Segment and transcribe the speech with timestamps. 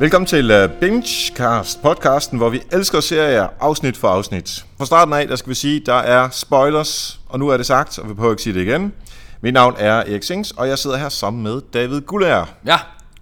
[0.00, 4.64] Velkommen til uh, Bingecast, podcasten, hvor vi elsker serier afsnit for afsnit.
[4.78, 7.98] Fra starten af, der skal vi sige, der er spoilers, og nu er det sagt,
[7.98, 8.92] og vi prøver ikke sige det igen.
[9.40, 12.54] Mit navn er Erik Sings, og jeg sidder her sammen med David Gullær.
[12.66, 12.78] Ja,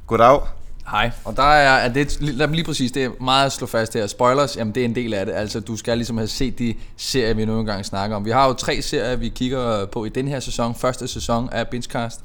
[0.07, 0.41] Goddag.
[0.91, 1.11] hej.
[1.25, 3.95] Og der er, er det, lad mig lige præcis, det er meget at slå fast
[3.95, 4.07] her.
[4.07, 5.33] Spoilers, jamen det er en del af det.
[5.33, 8.25] Altså, du skal ligesom have set de serier, vi nu engang snakker om.
[8.25, 10.75] Vi har jo tre serier, vi kigger på i den her sæson.
[10.75, 12.21] Første sæson af Bingecast.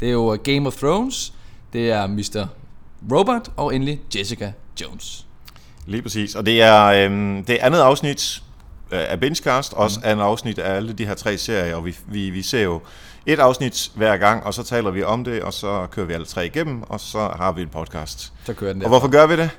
[0.00, 1.32] Det er jo Game of Thrones,
[1.72, 2.46] det er Mr.
[3.12, 5.26] Robot, og endelig Jessica Jones.
[5.86, 8.42] Lige præcis, og det er, øhm, det er andet afsnit
[8.92, 12.30] øh, af Bingecast, også andet afsnit af alle de her tre serier, og vi, vi,
[12.30, 12.80] vi ser jo
[13.26, 16.26] et afsnit hver gang, og så taler vi om det, og så kører vi alle
[16.26, 18.32] tre igennem, og så har vi en podcast.
[18.44, 18.86] Så kører den der.
[18.86, 19.50] Og hvorfor gør vi det?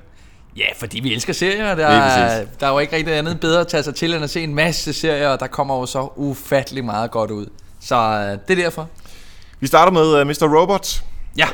[0.57, 1.75] Ja, fordi vi elsker serier.
[1.75, 4.29] Der, er, der er jo ikke rigtig andet bedre at tage sig til, end at
[4.29, 7.45] se en masse serier, og der kommer jo så ufattelig meget godt ud.
[7.79, 8.89] Så øh, det er derfor.
[9.59, 10.59] Vi starter med uh, Mr.
[10.59, 11.03] Robot.
[11.37, 11.47] Ja.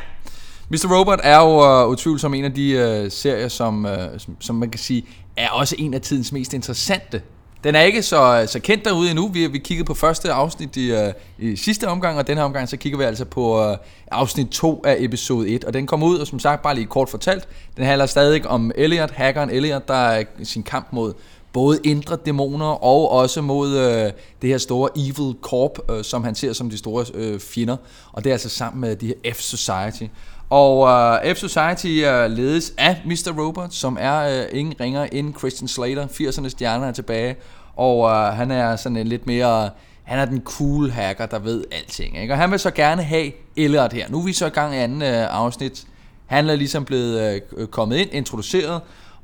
[0.68, 0.98] Mr.
[0.98, 4.70] Robot er jo uh, utvivlsomt en af de uh, serier, som, uh, som, som man
[4.70, 7.22] kan sige, er også en af tidens mest interessante.
[7.64, 9.28] Den er ikke så, så kendt derude endnu.
[9.28, 10.98] Vi, vi kiggede på første afsnit i, uh,
[11.38, 13.76] i sidste omgang, og den her omgang, så kigger vi altså på uh,
[14.10, 15.64] afsnit 2 af episode 1.
[15.64, 18.72] Og den kommer ud, og som sagt, bare lige kort fortalt, den handler stadig om
[18.74, 21.12] Elliot, hackeren Elliot, der er i sin kamp mod
[21.54, 26.34] både indre dæmoner og også mod øh, det her store Evil Corp, øh, som han
[26.34, 27.76] ser som de store øh, fjender.
[28.12, 30.04] Og det er altså sammen med de her F-Society.
[30.50, 33.32] Og øh, uh, F-Society uh, øh, ledes af Mr.
[33.38, 36.06] Robot, som er uh, ingen ringer end Christian Slater.
[36.06, 37.36] 80'ernes stjerner er tilbage.
[37.76, 39.70] Og uh, han er sådan en lidt mere...
[40.02, 42.20] Han er den cool hacker, der ved alting.
[42.20, 42.34] Ikke?
[42.34, 44.10] Og han vil så gerne have Elliot her.
[44.10, 45.86] Nu er vi så i gang i anden uh, afsnit.
[46.26, 48.80] Han er ligesom blevet uh, kommet ind, introduceret,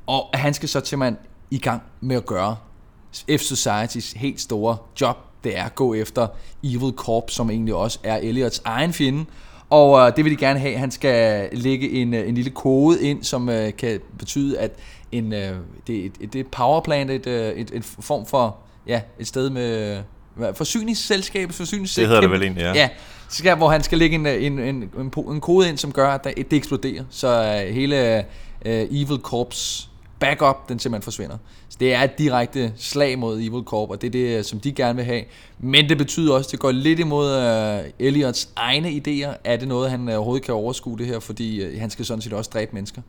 [0.07, 1.17] og han skal så til man
[1.51, 2.55] i gang med at gøre
[3.31, 5.17] F-Societys helt store job.
[5.43, 6.27] Det er at gå efter
[6.63, 9.25] Evil Corp, som egentlig også er Elliots egen fjende.
[9.71, 10.77] Og øh, det vil de gerne have.
[10.77, 14.71] Han skal lægge en, øh, en lille kode ind, som øh, kan betyde, at
[15.11, 15.55] en, øh,
[15.87, 19.49] det, et, det er et powerplant, et, øh, et, et form for ja, et sted
[19.49, 19.97] med
[20.35, 22.01] hvad, forsyningsselskab, forsyningsselskab.
[22.01, 22.73] Det hedder det vel egentlig, ja.
[22.73, 22.89] Ja,
[23.29, 26.09] skal, hvor han skal lægge en, en, en, en, po- en kode ind, som gør,
[26.09, 27.03] at det eksploderer.
[27.09, 27.27] Så
[27.67, 28.19] øh, hele
[28.65, 29.89] øh, Evil Corps
[30.21, 31.37] backup, den simpelthen forsvinder.
[31.69, 34.59] Så det er et direkte slag mod Evil Corp, og det er det, øh, som
[34.59, 35.23] de gerne vil have.
[35.59, 39.37] Men det betyder også, at det går lidt imod uh, Elliots egne idéer.
[39.43, 42.21] Er det noget, han øh, overhovedet kan overskue det her, fordi uh, han skal sådan
[42.21, 43.01] set også dræbe mennesker.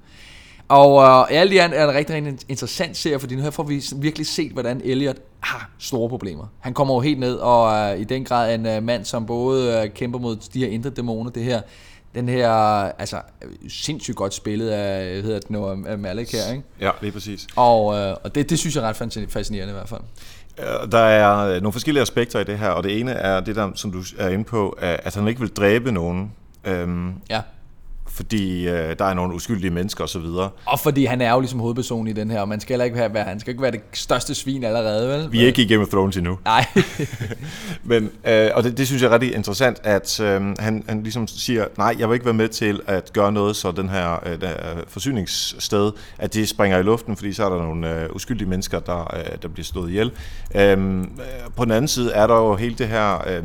[0.68, 3.62] Og uh, alt i alt er det rigtig, rigtig interessant serie, fordi nu her får
[3.62, 6.44] vi virkelig set, hvordan Elliot har store problemer.
[6.60, 9.26] Han kommer jo helt ned, og uh, i den grad er en uh, mand, som
[9.26, 11.60] både uh, kæmper mod de her indre dæmoner, det her,
[12.14, 12.50] den her,
[12.98, 13.16] altså
[13.68, 16.64] sindssygt godt spillet af, hedder det nu, af Malik her, ikke?
[16.80, 17.46] Ja, lige præcis.
[17.56, 20.00] Og, øh, og det, det synes jeg er ret fascin- fascinerende i hvert fald.
[20.58, 23.56] Øh, Der er øh, nogle forskellige aspekter i det her, og det ene er det
[23.56, 26.32] der, som du er inde på, at at han ikke vil dræbe nogen,
[26.64, 27.40] øhm, Ja.
[28.22, 30.26] Fordi øh, der er nogle uskyldige mennesker osv.
[30.64, 33.14] Og fordi han er jo ligesom hovedperson i den her, og man skal heller ikke
[33.14, 35.32] være, han skal ikke være det største svin allerede, vel?
[35.32, 36.38] Vi er ikke i Game of Thrones endnu.
[36.44, 36.66] Nej.
[37.90, 41.28] Men, øh, og det, det synes jeg er rigtig interessant, at øh, han, han ligesom
[41.28, 44.40] siger, nej, jeg vil ikke være med til at gøre noget, så den her øh,
[44.40, 44.52] der
[44.88, 49.16] forsyningssted, at det springer i luften, fordi så er der nogle øh, uskyldige mennesker, der,
[49.16, 50.10] øh, der bliver slået ihjel.
[50.54, 51.06] Øhm, øh,
[51.56, 53.42] på den anden side er der jo hele det her, øh,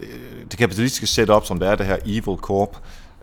[0.00, 0.08] det,
[0.50, 2.76] det kapitalistiske setup, som det er, det her Evil Corp,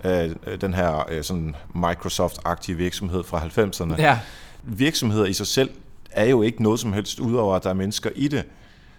[0.03, 4.01] øh, den her øh, sådan Microsoft-agtige virksomhed fra 90'erne.
[4.01, 4.19] ja.
[4.63, 5.69] Virksomheder i sig selv
[6.12, 8.44] er jo ikke noget som helst, udover at der er mennesker i det.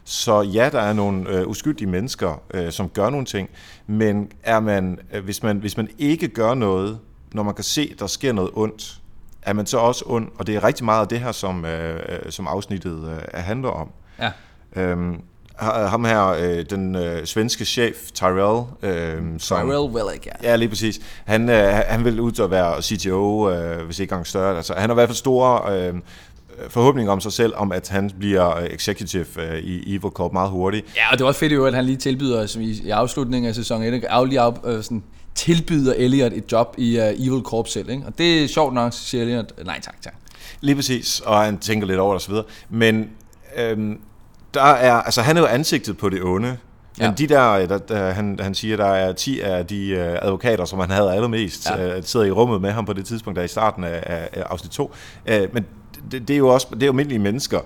[0.04, 3.50] Så ja, der er nogle øh, uskyldige mennesker, øh, som gør nogle ting,
[3.86, 6.98] men er man, øh, hvis, man, hvis man ikke gør noget,
[7.32, 8.98] når man kan se, at der sker noget ondt,
[9.42, 12.00] er man så også ond, og det er rigtig meget af det her, som, øh,
[12.08, 13.90] øh, som afsnittet øh, handler om.
[14.18, 14.32] Ja.
[14.76, 15.20] Øhm,
[15.62, 20.32] ham her, øh, den øh, svenske chef, Tyrell, øh, som, Tyrell Willick, ja.
[20.42, 21.00] Ja, lige præcis.
[21.24, 24.56] Han, øh, han vil ud til at være CTO, øh, hvis ikke engang større.
[24.56, 25.94] Altså, han har i hvert fald store øh,
[26.68, 30.50] forhåbninger om sig selv, om at han bliver øh, executive øh, i Evil Corp meget
[30.50, 30.86] hurtigt.
[30.96, 33.48] Ja, og det er også fedt øvrigt, at han lige tilbyder os i, i afslutningen
[33.48, 35.02] af sæson 1, af, lige af, øh, sådan,
[35.34, 37.90] tilbyder Elliot et job i uh, Evil Corp selv.
[37.90, 38.02] Ikke?
[38.06, 40.14] Og det er sjovt nok, så siger Elliot, nej tak, tak.
[40.60, 42.44] Lige præcis, og han tænker lidt over det og så videre.
[42.70, 43.10] Men
[43.56, 43.98] øhm,
[44.54, 46.56] der er, altså, han er jo ansigtet på det onde.
[46.98, 47.12] Men Ja.
[47.18, 50.78] de der, der, der han, han siger, der er 10 af de øh, advokater, som
[50.78, 51.96] han havde allermest, Ja.
[51.96, 54.28] øh, sidder i rummet med ham på det tidspunkt, der er i starten af, af,
[54.32, 54.94] af afsnit 2.
[55.26, 55.66] Øh, men
[56.12, 57.60] det, det, er jo også det er jo almindelige mennesker.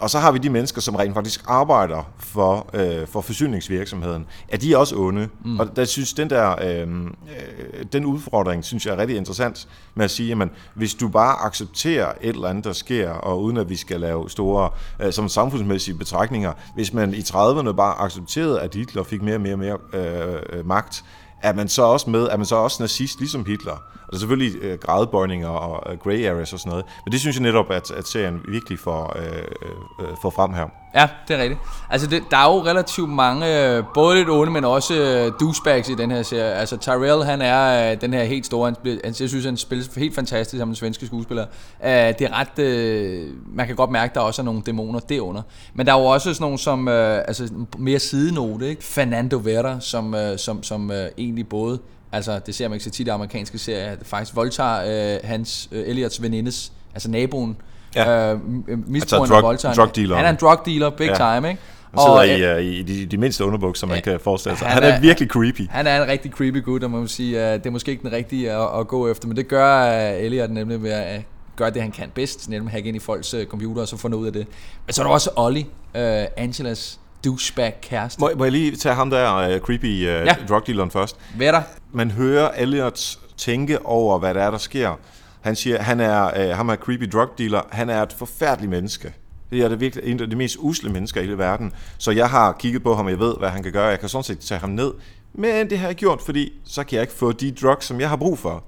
[0.00, 4.26] Og så har vi de mennesker, som rent faktisk arbejder for, øh, for forsyningsvirksomheden.
[4.48, 5.28] Er de også onde?
[5.44, 5.60] Mm.
[5.60, 10.04] Og der synes den der øh, øh, den udfordring, synes jeg er rigtig interessant med
[10.04, 13.68] at sige, at hvis du bare accepterer et eller andet, der sker, og uden at
[13.70, 14.70] vi skal lave store
[15.00, 19.40] øh, som samfundsmæssige betragtninger, hvis man i 30'erne bare accepterede, at Hitler fik mere og
[19.40, 21.04] mere, mere øh, magt,
[21.42, 23.82] er man så også med, er man så også nazist ligesom Hitler?
[24.10, 27.20] Og der er selvfølgelig øh, gradbøjninger og øh, grey areas og sådan noget, men det
[27.20, 30.66] synes jeg netop, at, at serien virkelig får, øh, øh, øh, får frem her.
[30.94, 31.60] Ja, det er rigtigt.
[31.90, 35.88] Altså, det, der er jo relativt mange, øh, både lidt onde, men også øh, douchebags
[35.88, 36.52] i den her serie.
[36.52, 39.84] Altså, Tyrell, han er øh, den her helt store, han, han, jeg synes, han spiller
[39.96, 41.46] helt fantastisk som en svenske skuespiller.
[41.84, 45.42] Øh, det er ret, øh, man kan godt mærke, der også er nogle dæmoner derunder.
[45.74, 47.48] Men der er jo også sådan nogle som, øh, altså
[47.78, 48.84] mere sidenote, ikke?
[48.84, 51.78] Fernando Vera, som, øh, som, som øh, egentlig både
[52.12, 53.96] Altså, det ser man ikke så tit i amerikanske serier.
[54.02, 57.56] Faktisk voldtager øh, hans, øh, Elliots venindes, altså naboen,
[57.94, 58.32] ja.
[58.32, 58.40] øh,
[58.86, 60.16] misbrugeren altså drug, drug dealer.
[60.16, 61.14] Han er en drug dealer, big ja.
[61.14, 61.60] time, ikke?
[61.90, 64.68] Han sidder og, i, uh, i de, de mindste underbukser, man ja, kan forestille sig.
[64.68, 65.68] Han, han er, er virkelig creepy.
[65.70, 68.02] Han er en rigtig creepy gut, og man må sige, uh, det er måske ikke
[68.02, 71.24] den rigtige at, at gå efter, men det gør uh, Elliot nemlig ved at uh,
[71.56, 74.08] gøre det, han kan bedst, nemlig hacke ind i folks uh, computer og så få
[74.08, 74.46] noget ud af det.
[74.86, 76.00] Men så er der også Ollie, uh,
[76.36, 78.20] Angelas douchebag kæreste.
[78.20, 80.36] Må, må jeg lige tage ham der, uh, creepy uh, ja.
[80.48, 81.16] drug dealeren først?
[81.36, 81.62] Hvad der?
[81.92, 84.98] Man hører Elliot tænke over, hvad der er, der sker.
[85.40, 89.12] Han siger, han er, uh, ham er creepy drug dealer, han er et forfærdeligt menneske.
[89.50, 91.72] Det er det virkelig en af de mest usle mennesker i hele verden.
[91.98, 93.86] Så jeg har kigget på ham, og jeg ved, hvad han kan gøre.
[93.86, 94.92] Jeg kan sådan set tage ham ned.
[95.34, 98.08] Men det har jeg gjort, fordi så kan jeg ikke få de drugs, som jeg
[98.08, 98.64] har brug for.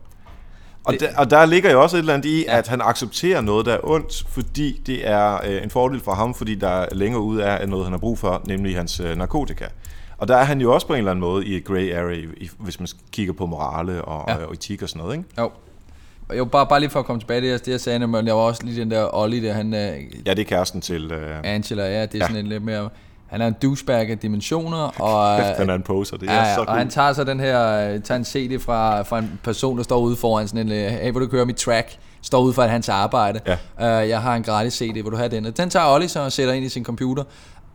[0.85, 2.59] Og, der, og der ligger jo også et eller andet i, ja.
[2.59, 6.35] at han accepterer noget, der er ondt, fordi det er øh, en fordel for ham,
[6.35, 9.67] fordi der længere ud er noget, han har brug for, nemlig hans øh, narkotika.
[10.19, 12.17] Og der er han jo også på en eller anden måde i et grey area,
[12.37, 14.47] i, hvis man kigger på morale og, ja.
[14.47, 15.29] og etik og sådan noget, ikke?
[15.39, 15.51] Jo.
[16.39, 18.35] Jo, bare, bare lige for at komme tilbage til det, det jeg sagde, men jeg
[18.35, 19.75] var også lige den der Ollie der, han...
[19.75, 21.13] Øh, ja, det er kæresten til...
[21.13, 22.27] Uh, Angela, ja, det er ja.
[22.27, 22.89] sådan en lidt mere...
[23.33, 25.37] Han er en douchebag af dimensioner, og...
[25.37, 26.69] han er en poser, det er ja, så cool.
[26.69, 29.85] og han tager så den her, øh, tager en CD fra, fra en person, der
[29.85, 31.99] står ude foran sådan en, hey, vil du køre mit track?
[32.23, 33.41] Står ude for hans arbejde.
[33.79, 34.03] Ja.
[34.03, 35.47] Uh, jeg har en gratis CD, vil du have den?
[35.47, 37.25] Og den tager Ollie så og sætter ind i sin computer,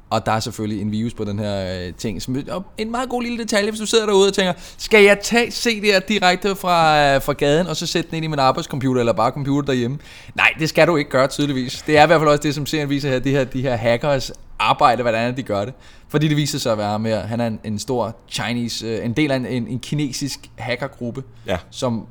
[0.09, 2.21] og der er selvfølgelig en virus på den her øh, ting.
[2.21, 5.19] Som, og en meget god lille detalje, hvis du sidder derude og tænker, skal jeg
[5.23, 8.99] tage CD'er direkte fra, øh, fra gaden, og så sætte den ind i min arbejdscomputer,
[8.99, 9.97] eller bare computer derhjemme?
[10.35, 11.83] Nej, det skal du ikke gøre tydeligvis.
[11.87, 13.75] Det er i hvert fald også det, som serien viser her, de her, de her
[13.75, 15.73] hackers arbejde, hvordan de gør det.
[16.09, 19.13] Fordi det viser sig at være med, han er en, en stor Chinese, øh, en
[19.13, 21.57] del af en, en, en kinesisk hackergruppe, ja.
[21.71, 22.07] som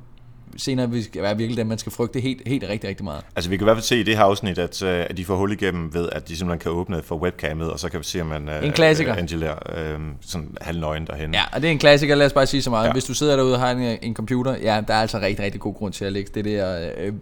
[0.57, 3.23] senere vil være virkelig dem, man skal frygte helt, helt rigtig, rigtig meget.
[3.37, 5.25] Altså vi kan i hvert fald se i det her afsnit, at, uh, at de
[5.25, 8.05] får hul igennem ved, at de simpelthen kan åbne for webcamet, og så kan vi
[8.05, 9.13] se, om man uh, en klassiker.
[9.13, 11.35] Uh, Angela uh, sådan halvnøgen derhen.
[11.35, 12.87] Ja, og det er en klassiker, lad os bare sige så meget.
[12.87, 12.93] Ja.
[12.93, 15.61] Hvis du sidder derude og har en, en computer, ja, der er altså rigtig, rigtig
[15.61, 17.15] god grund til at lægge det der uh, et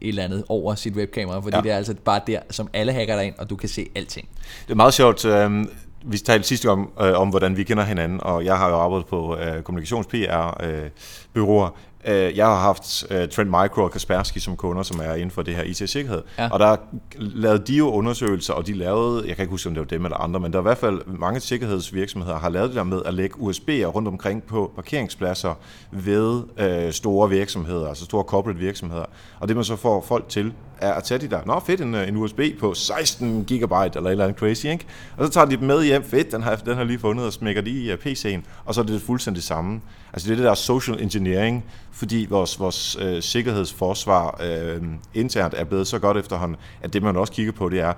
[0.00, 1.62] eller andet over sit webkamera, fordi ja.
[1.62, 4.28] det er altså bare der, som alle hacker dig ind, og du kan se alting.
[4.66, 5.24] Det er meget sjovt.
[5.24, 5.64] Uh,
[6.04, 9.06] vi talte sidste om, øh, om, hvordan vi kender hinanden, og jeg har jo arbejdet
[9.06, 11.68] på øh, kommunikations-PR-byråer,
[12.06, 15.42] Øh, jeg har haft uh, Trend Micro og Kaspersky som kunder, som er inden for
[15.42, 16.22] det her IT-sikkerhed.
[16.38, 16.48] Ja.
[16.48, 16.76] Og der
[17.18, 20.04] lavede de jo undersøgelser, og de lavede, jeg kan ikke huske, om det var dem
[20.04, 23.02] eller andre, men der er i hvert fald mange sikkerhedsvirksomheder, har lavet det der med
[23.06, 25.54] at lægge USB'er rundt omkring på parkeringspladser
[25.90, 26.42] ved
[26.86, 29.04] uh, store virksomheder, altså store corporate virksomheder.
[29.40, 31.94] Og det man så får folk til, er at tage de der, nå fedt, en,
[31.94, 34.86] en USB på 16 gigabyte eller et eller andet crazy, ikke?
[35.16, 37.32] Og så tager de dem med hjem, fedt, den har, den har lige fundet, og
[37.32, 39.80] smækker de i uh, PC'en, og så er det fuldstændig det samme.
[40.12, 44.82] Altså det er det der social engineering, fordi vores, vores øh, sikkerhedsforsvar øh,
[45.14, 47.92] internt er blevet så godt efterhånden, at det man også kigger på, det er,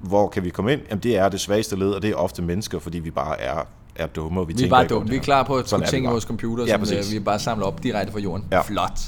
[0.00, 0.80] hvor kan vi komme ind?
[0.90, 3.66] Jamen det er det svageste led, og det er ofte mennesker, fordi vi bare er
[3.96, 5.08] er dumme, og vi, vi er bare dumme.
[5.08, 7.82] Vi er klar på at i vores computer, ja, som øh, vi bare samler op
[7.82, 8.46] direkte fra jorden.
[8.52, 8.62] Ja.
[8.62, 9.00] Flot.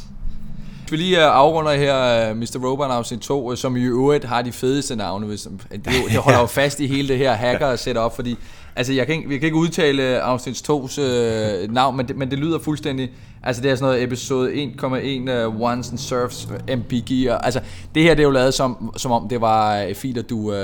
[0.91, 2.69] Vi lige øh, afrunder her uh, Mr.
[2.69, 5.27] Robot afsnit 2, uh, som i øvrigt har de fedeste navne.
[5.27, 8.37] Hvis, det, det holder jo fast i hele det her hacker setup, fordi
[8.77, 12.31] Altså, jeg kan ikke, vi kan ikke udtale afsnit 2's øh, navn, men det, men
[12.31, 13.11] det lyder fuldstændig...
[13.43, 17.31] Altså, det er sådan noget episode 1,1 uh, Once and Surfs MPG.
[17.31, 17.61] Og, altså,
[17.95, 20.57] det her det er jo lavet som, som om, det var øh, filer, du uh,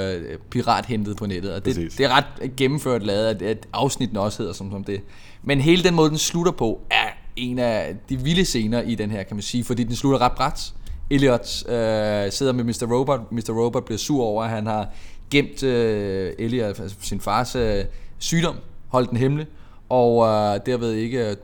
[0.51, 1.55] pirat hentede på nettet.
[1.55, 5.01] Og det, det er ret gennemført lavet, at, at afsnitten også hedder som, som det.
[5.43, 9.11] Men hele den måde, den slutter på, er en af de vilde scener i den
[9.11, 10.75] her, kan man sige, fordi den slutter ret bræt.
[11.11, 12.87] Elliot øh, sidder med Mr.
[12.93, 13.33] Robot.
[13.33, 13.65] Mr.
[13.65, 14.89] Robot bliver sur over, at han har
[15.31, 17.85] gemt øh, Elliot, altså sin fars øh,
[18.19, 18.57] sygdom,
[18.89, 19.47] holdt den hemmelig,
[19.89, 21.37] og øh, derved ikke øh,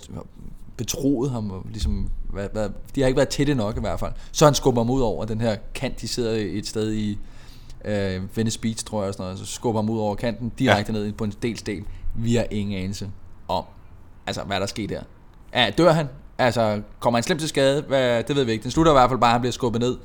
[0.76, 4.12] betroet ham, og ligesom, hvad, hvad, de har ikke været tætte nok i hvert fald.
[4.32, 7.18] Så han skubber ham ud over den her kant, de sidder et sted i
[7.84, 10.92] øh, Venice Beach, tror jeg, og sådan noget, så skubber ham ud over kanten, direkte
[10.92, 10.98] ja.
[10.98, 11.86] ned på en delsten.
[12.14, 13.10] Vi har ingen anelse
[13.48, 13.64] om,
[14.26, 15.02] altså, hvad der sker der.
[15.56, 16.08] Ja, dør han?
[16.38, 17.84] Altså, kommer han slemt til skade?
[17.88, 18.62] Hvad, det ved vi ikke.
[18.62, 19.96] Den slutter i hvert fald bare, at han bliver skubbet ned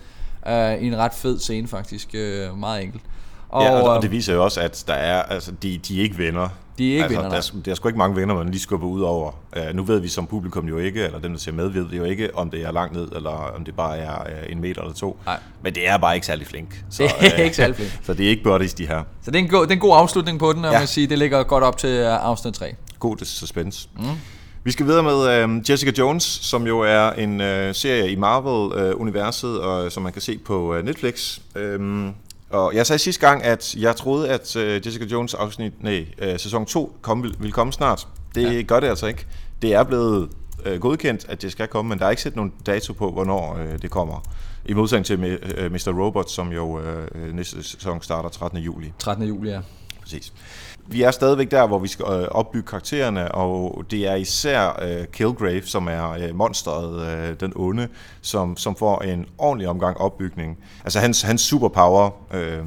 [0.47, 2.09] øh, i en ret fed scene, faktisk.
[2.13, 3.03] Øh, meget enkelt.
[3.49, 6.03] Og, ja, og, og det viser jo også, at der er, altså, de, de er
[6.03, 6.49] ikke venner.
[6.77, 8.61] De er ikke altså, venner, der, er, der er sgu ikke mange venner, man lige
[8.61, 9.31] skubber ud over.
[9.57, 12.03] Uh, nu ved vi som publikum jo ikke, eller dem, der ser med, ved jo
[12.03, 14.93] ikke, om det er langt ned, eller om det bare er uh, en meter eller
[14.93, 15.19] to.
[15.25, 15.39] Nej.
[15.63, 16.83] Men det er bare ikke særlig flink.
[16.89, 17.91] Så, det er uh, ikke særlig flink.
[18.05, 19.03] så det er ikke buddies, de her.
[19.21, 20.79] Så det er en god, det er en god afslutning på den, og ja.
[20.79, 22.75] man sige, det ligger godt op til afsnit 3.
[22.99, 23.89] God suspense.
[23.97, 24.03] Mm.
[24.63, 29.59] Vi skal videre med uh, Jessica Jones, som jo er en uh, serie i Marvel-universet,
[29.59, 31.39] uh, og som man kan se på uh, Netflix.
[31.75, 32.13] Um,
[32.49, 36.27] og jeg sagde sidste gang, at jeg troede, at uh, Jessica Jones afsnit, nej, uh,
[36.37, 38.07] sæson 2 kom, ville komme snart.
[38.35, 38.61] Det ja.
[38.61, 39.25] gør det altså ikke.
[39.61, 40.29] Det er blevet
[40.65, 43.53] uh, godkendt, at det skal komme, men der er ikke set nogen dato på, hvornår
[43.53, 44.23] uh, det kommer.
[44.65, 46.03] I modsætning til uh, Mr.
[46.03, 48.59] Robot, som jo uh, næste sæson starter 13.
[48.59, 48.93] juli.
[48.99, 49.27] 13.
[49.27, 49.59] juli, ja.
[50.11, 50.33] Præcis.
[50.87, 55.07] Vi er stadigvæk der, hvor vi skal øh, opbygge karaktererne, og det er især øh,
[55.07, 57.87] Kilgrave, som er øh, monsteret, øh, den onde,
[58.21, 60.57] som, som får en ordentlig omgang opbygning.
[60.83, 62.65] Altså hans, hans superpower, øh,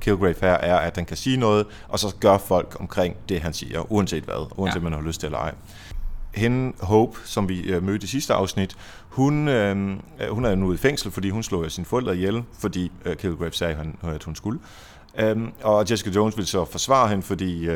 [0.00, 3.52] Kilgrave her, er, at den kan sige noget, og så gør folk omkring det, han
[3.52, 4.82] siger, uanset hvad, uanset ja.
[4.82, 5.54] man har lyst til eller ej
[6.36, 8.76] hende, Hope, som vi øh, mødte i sidste afsnit,
[9.08, 9.76] hun, øh,
[10.30, 13.76] hun er nu i fængsel, fordi hun slog sine forældre ihjel, fordi øh, Kilgrave sagde,
[14.02, 14.58] at hun skulle.
[15.22, 17.74] Um, og Jessica Jones vil så forsvare hende, fordi uh,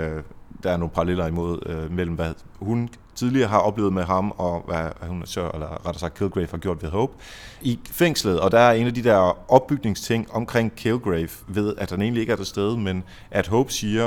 [0.62, 4.64] der er nogle paralleller imod uh, mellem, hvad hun tidligere har oplevet med ham, og
[4.66, 7.12] hvad hun så, eller rettere sagt Kilgrave har gjort ved Hope
[7.62, 8.40] i fængslet.
[8.40, 12.32] Og der er en af de der opbygningsting omkring Kilgrave, ved at han egentlig ikke
[12.32, 14.06] er der sted, men at Hope siger,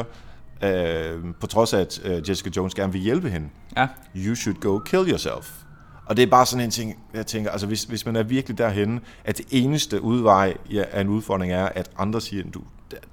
[0.64, 3.88] uh, på trods af at uh, Jessica Jones gerne vil hjælpe hende, ja.
[4.16, 5.52] you should go kill yourself.
[6.06, 8.58] Og det er bare sådan en ting, jeg tænker, altså hvis, hvis man er virkelig
[8.58, 12.62] derhenne, at det eneste udvej ja, af en udfordring er, at andre siger, du,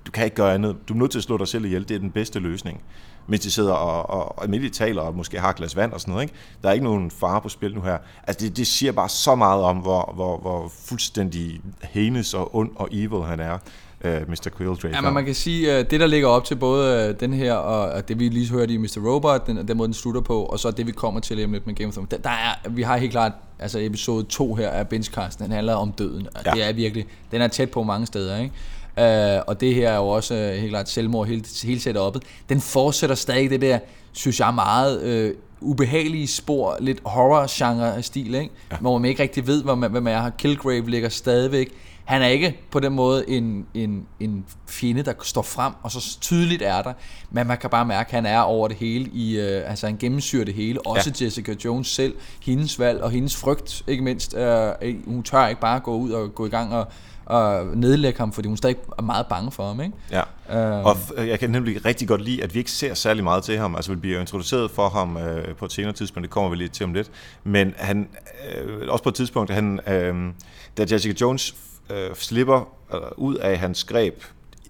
[0.07, 0.77] du kan ikke gøre andet.
[0.89, 1.89] Du er nødt til at slå dig selv ihjel.
[1.89, 2.81] Det er den bedste løsning.
[3.27, 6.01] Mens de sidder og, og, og almindeligt taler og måske har et glas vand og
[6.01, 6.25] sådan noget.
[6.25, 6.35] Ikke?
[6.63, 7.99] Der er ikke nogen fare på spil nu her.
[8.27, 12.71] Altså det, det siger bare så meget om, hvor, hvor, hvor fuldstændig henes og ond
[12.77, 13.59] og evil han er.
[14.05, 14.49] Uh, Mr.
[14.57, 14.97] Quildrake.
[14.97, 17.55] Ja, men man kan sige, at det der ligger op til både øh, den her,
[17.55, 18.99] og det vi lige hørte i Mr.
[19.07, 21.75] Robot, den, den måde den slutter på, og så det vi kommer til lidt med
[21.75, 22.11] Game of Thrones.
[22.11, 25.75] Der, der er, vi har helt klart, altså episode 2 her af Benchcast, den handler
[25.75, 26.29] om døden.
[26.47, 26.51] Ja.
[26.51, 28.55] Det er virkelig, den er tæt på mange steder, ikke?
[29.01, 32.21] Uh, og det her er jo også uh, helt klart selvmord hele, hele setup'et.
[32.49, 33.79] Den fortsætter stadig det der,
[34.13, 38.51] synes jeg, meget uh, ubehagelige spor, lidt horror-genre-stil, ikke?
[38.71, 38.77] Ja.
[38.77, 40.31] hvor man ikke rigtig ved, hvad man, hvad man er.
[40.31, 41.69] Kilgrave ligger stadigvæk.
[42.05, 46.21] Han er ikke på den måde en, en, en fjende, der står frem, og så
[46.21, 46.93] tydeligt er der,
[47.31, 49.97] men man kan bare mærke, at han er over det hele, i, uh, altså han
[49.97, 51.25] gennemsyrer det hele, også ja.
[51.25, 54.35] Jessica Jones selv, hendes valg og hendes frygt, ikke mindst.
[54.35, 56.87] Uh, hun tør ikke bare gå ud og gå i gang og
[57.31, 59.81] og nedlægge ham, fordi hun stadig er meget bange for ham.
[59.81, 59.95] Ikke?
[60.11, 60.23] Ja,
[60.53, 60.85] øhm.
[60.85, 63.77] og jeg kan nemlig rigtig godt lide, at vi ikke ser særlig meget til ham.
[63.77, 66.69] Altså vi bliver introduceret for ham øh, på et senere tidspunkt, det kommer vi lige
[66.69, 67.11] til om lidt.
[67.45, 68.09] Men han,
[68.55, 70.33] øh, også på et tidspunkt, han, øh,
[70.77, 71.55] da Jessica Jones
[71.91, 74.23] øh, slipper øh, ud af hans greb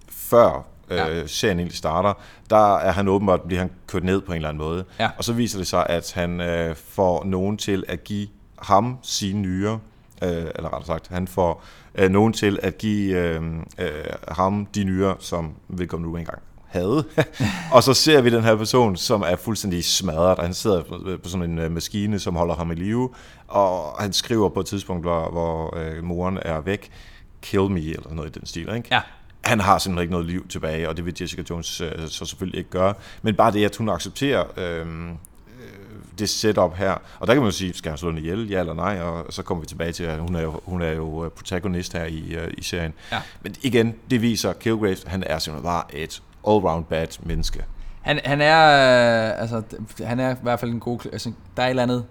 [0.09, 1.27] før øh, ja.
[1.27, 2.13] serien egentlig starter,
[2.49, 4.85] der er han åbenbart, bliver han kørt ned på en eller anden måde.
[4.99, 5.09] Ja.
[5.17, 8.27] Og så viser det sig, at han øh, får nogen til at give
[8.59, 9.79] ham sine nyere,
[10.23, 11.63] øh, eller rettere sagt, han får
[11.95, 13.43] øh, nogen til at give øh,
[13.77, 13.89] øh,
[14.27, 16.39] ham de nyere, som vedkommende nu engang
[16.71, 17.05] havde.
[17.75, 20.39] og så ser vi den her person, som er fuldstændig smadret.
[20.39, 20.83] Han sidder
[21.23, 23.09] på sådan en øh, maskine, som holder ham i live,
[23.47, 26.91] og han skriver på et tidspunkt, hvor, hvor øh, moren er væk,
[27.41, 28.75] kill me, eller noget i den stil.
[28.75, 28.87] Ikke?
[28.91, 29.01] Ja.
[29.43, 32.57] Han har simpelthen ikke noget liv tilbage, og det vil Jessica Jones øh, så selvfølgelig
[32.57, 32.93] ikke gøre.
[33.21, 34.85] Men bare det, at hun accepterer øh,
[36.21, 36.91] det setup her.
[37.19, 39.33] Og der kan man jo sige, skal han slå hende ihjel, ja eller nej, og
[39.33, 42.05] så kommer vi tilbage til, at hun er jo, hun er jo øh, protagonist her
[42.05, 42.93] i, uh, i serien.
[43.11, 43.17] Ja.
[43.41, 47.63] Men igen, det viser, Kilgrave, han er simpelthen bare et all-round bad menneske.
[48.01, 48.67] Han, han er,
[49.33, 49.61] øh, altså,
[50.03, 52.05] han er i hvert fald en god, altså, der er et eller andet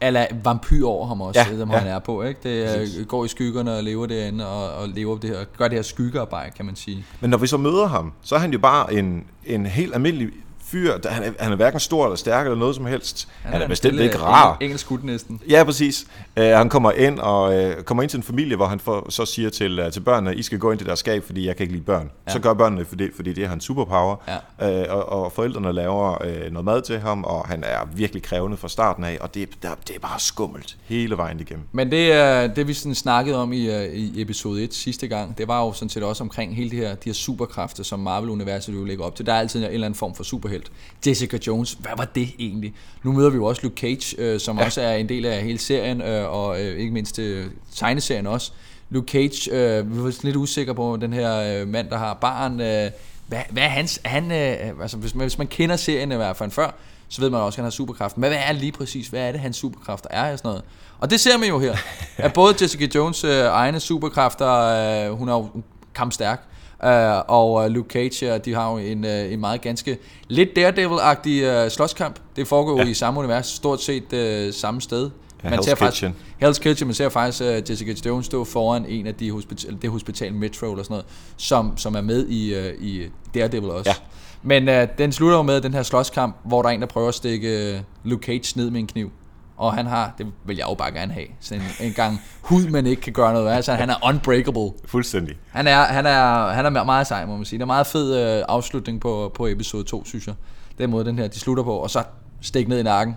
[0.00, 1.78] eller vampyr over ham også, ja, som ja.
[1.78, 2.22] han er på.
[2.22, 2.40] Ikke?
[2.42, 5.78] Det uh, går i skyggerne og lever derinde, og, og lever det her, gør det
[5.78, 7.04] her skyggearbejde, kan man sige.
[7.20, 10.30] Men når vi så møder ham, så er han jo bare en, en helt almindelig
[10.74, 11.08] fyr.
[11.08, 13.28] Han er, han er hverken stor eller stærk eller noget som helst.
[13.42, 14.56] Han, han er, er bestemt ikke rar.
[14.60, 15.40] Engelsk skud næsten.
[15.48, 16.06] Ja, præcis.
[16.36, 19.26] Uh, han kommer ind og uh, kommer ind til en familie, hvor han for, så
[19.26, 21.64] siger til, uh, til børnene, I skal gå ind til deres skab, fordi jeg kan
[21.64, 22.10] ikke lide børn.
[22.26, 22.32] Ja.
[22.32, 24.16] Så gør børnene, fordi, fordi det er hans superpower.
[24.60, 24.88] Ja.
[24.88, 28.56] Uh, og, og forældrene laver uh, noget mad til ham, og han er virkelig krævende
[28.56, 31.64] fra starten af, og det, der, det er bare skummelt hele vejen igennem.
[31.72, 35.38] Men det, uh, det vi sådan snakkede om i, uh, i episode 1 sidste gang,
[35.38, 38.74] det var jo sådan set også omkring hele det her, de her superkræfter, som Marvel-universet
[38.74, 39.26] jo lægger op til.
[39.26, 40.24] Der er altid en eller anden form for
[40.66, 41.06] superhelt.
[41.06, 42.74] Jessica Jones, hvad var det egentlig?
[43.02, 44.64] Nu møder vi jo også Luke Cage, øh, som ja.
[44.64, 48.52] også er en del af hele serien, øh, og øh, ikke mindst øh, tegneserien også.
[48.90, 52.60] Luke Cage, øh, vi var lidt usikre på den her øh, mand, der har barn.
[52.60, 52.90] Øh,
[53.26, 54.00] hvad, hvad er hans...
[54.04, 56.74] Han, øh, altså, hvis, man, hvis man kender serien i hvert fald før,
[57.08, 58.18] så ved man også, at han har superkraft.
[58.18, 59.08] Men hvad er lige præcis?
[59.08, 60.32] Hvad er det, hans superkræfter er?
[60.32, 60.62] Og sådan noget.
[60.98, 61.76] Og det ser man jo her.
[62.16, 65.48] at både Jessica Jones øh, egne superkræfter, øh, hun er jo
[65.94, 66.46] kampstærk,
[66.82, 66.90] Uh,
[67.28, 71.70] og uh, Luke Cage, de har jo en, uh, en meget ganske lidt Daredevil-agtig uh,
[71.70, 72.18] slåskamp.
[72.36, 72.84] Det foregår ja.
[72.84, 75.10] i samme univers, stort set uh, samme sted.
[75.44, 76.16] Ja, man Hell's ser faktisk, Kitchen.
[76.42, 79.90] Hell's Kitchen, man ser faktisk uh, Jessica Jones stå foran en af de hospital, det
[79.90, 83.02] hospital Metro eller sådan noget, som, som er med i, uh, i
[83.34, 83.90] Daredevil også.
[83.90, 83.94] Ja.
[84.42, 87.08] Men uh, den slutter jo med den her slåskamp, hvor der er en, der prøver
[87.08, 89.10] at stikke Luke Cage ned med en kniv.
[89.56, 92.66] Og han har, det vil jeg jo bare gerne have, sådan en, en gang hud,
[92.66, 93.56] man ikke kan gøre noget af.
[93.56, 94.70] Altså, han er unbreakable.
[94.84, 95.36] Fuldstændig.
[95.50, 97.58] Han er, han er, han er meget sej, må man sige.
[97.58, 100.34] Det er en meget fed øh, afslutning på, på episode 2, synes jeg.
[100.78, 101.76] Den måde, den her, de slutter på.
[101.76, 102.02] Og så
[102.40, 103.16] stik ned i nakken.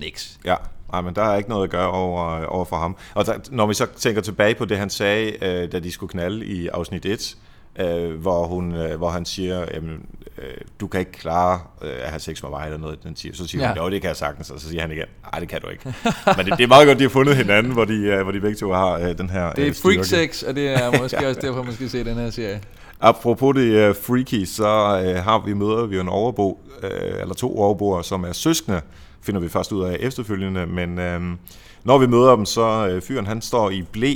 [0.00, 0.38] Niks.
[0.44, 0.54] Ja,
[0.92, 2.96] Nej, men der er ikke noget at gøre over, over for ham.
[3.14, 6.10] Og der, når vi så tænker tilbage på det, han sagde, øh, da de skulle
[6.10, 7.36] knalde i afsnit 1,
[7.78, 10.06] øh, hvor, hun, øh, hvor han siger, jamen,
[10.38, 13.04] øh, du kan ikke klare øh, at have sex med mig eller noget.
[13.04, 13.34] Den siger.
[13.34, 13.68] Så siger ja.
[13.68, 13.74] Ja.
[13.74, 14.50] hun, jo, det kan jeg sagtens.
[14.50, 15.94] Og så siger han igen, nej, det kan du ikke.
[16.36, 18.40] men det, det er meget godt, de har fundet hinanden, hvor de, øh, hvor de
[18.40, 21.28] begge to har øh, den her Det er øh, freak sex, og det er måske
[21.28, 22.60] også derfor, man skal se den her serie.
[23.00, 27.58] Apropos det uh, freaky, så uh, har vi møder vi en overbo, uh, eller to
[27.58, 28.80] overboer, som er søskende,
[29.22, 31.38] finder vi først ud af efterfølgende, men uh,
[31.84, 34.14] når vi møder dem, så uh, fyren han står i blæ.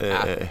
[0.00, 0.46] Uh, Ja.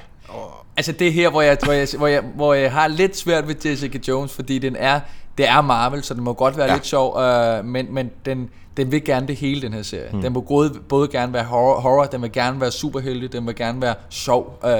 [0.77, 3.47] Altså det er her, hvor jeg, hvor, jeg, hvor, jeg, hvor jeg har lidt svært
[3.47, 4.99] ved Jessica Jones, fordi den er,
[5.37, 6.73] det er Marvel, så den må godt være Ja.
[6.73, 10.09] lidt sjov, øh, men, men den, den vil gerne det hele, den her serie.
[10.11, 10.21] Hmm.
[10.21, 13.55] Den må både, både gerne være horror, horror, den vil gerne være superheldig, den vil
[13.55, 14.59] gerne være sjov.
[14.65, 14.71] Øh,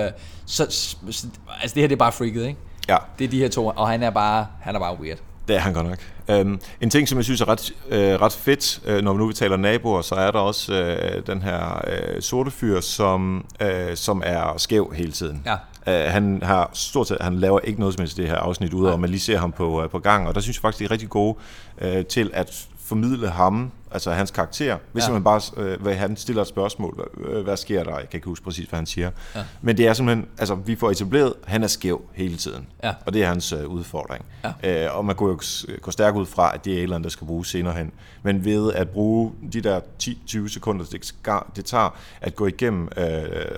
[0.46, 1.28] så, så,
[1.62, 2.60] altså det her, det er bare freaket, ikke?
[2.90, 5.18] ja, Det er de her to, og han er bare, han er bare weird.
[5.48, 6.00] det er han godt nok.
[6.42, 9.28] Um, en ting, som jeg synes er ret, uh, ret fedt, uh, når vi nu
[9.28, 13.68] vi taler naboer, så er der også uh, den her uh, sorte fyr, som, uh,
[13.96, 15.42] som er skæv hele tiden.
[15.46, 15.56] Ja.
[15.88, 18.94] Uh, han har stort set, han laver ikke noget som helst det her afsnit, udover
[18.94, 20.86] at man lige ser ham på, uh, på gang, og der synes jeg faktisk, de
[20.86, 21.36] er rigtig gode
[21.82, 25.12] uh, til at formidle ham, altså hans karakter, hvis Ja.
[25.14, 28.26] man bare, øh, hvad, han stiller et spørgsmål, øh, hvad sker der, jeg kan ikke
[28.28, 29.44] huske præcis, hvad han siger, Ja.
[29.62, 32.94] men det er simpelthen, altså vi får etableret, han er skæv hele tiden, Ja.
[33.06, 34.26] og det er hans øh, udfordring,
[34.64, 34.86] Ja.
[34.86, 35.40] øh, og man kunne jo
[35.82, 37.92] gå stærkt ud fra, at det er et eller andet, der skal bruges senere hen,
[38.24, 42.88] men ved at bruge de der 10-20 sekunder, det, skal, det tager at gå igennem
[42.98, 43.06] øh,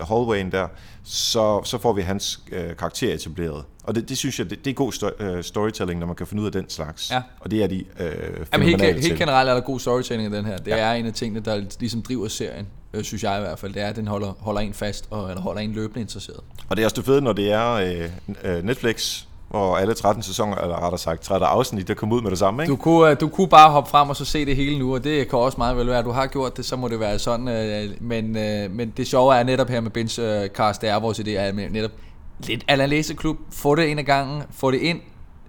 [0.09, 0.67] hallwayen der,
[1.03, 4.71] så, så får vi hans øh, karakter etableret, og det, det synes jeg, det, det
[4.71, 7.21] er god sto- øh, storytelling, når man kan finde ud af den slags, Ja.
[7.39, 10.45] og det er de øh, Jamen helt, helt generelt er der god storytelling i den
[10.45, 10.57] her.
[10.57, 10.77] Det Ja.
[10.77, 13.73] er en af tingene, der ligesom driver serien, øh, synes jeg i hvert fald.
[13.73, 16.39] Det er, at den holder, holder en fast, og, eller holder en løbende interesseret.
[16.69, 18.09] Og det er også det fede, når det er øh,
[18.57, 22.31] øh, Netflix, hvor alle 13 sæsoner, eller rettere sagt 13 afsnit, der kommer ud med
[22.31, 22.71] det samme, ikke?
[22.71, 25.03] Du kunne, øh, du kunne bare hoppe frem og så se det hele nu, og
[25.03, 27.47] det kan også meget vel være, du har gjort det, så må det være sådan.
[27.47, 31.29] øh, Men, øh, men det sjove er netop her med Benchcast, det er vores idé,
[31.29, 31.91] er netop
[32.39, 33.37] lidt ala læseklub.
[33.51, 34.99] Få det ind ad gangen, få det ind,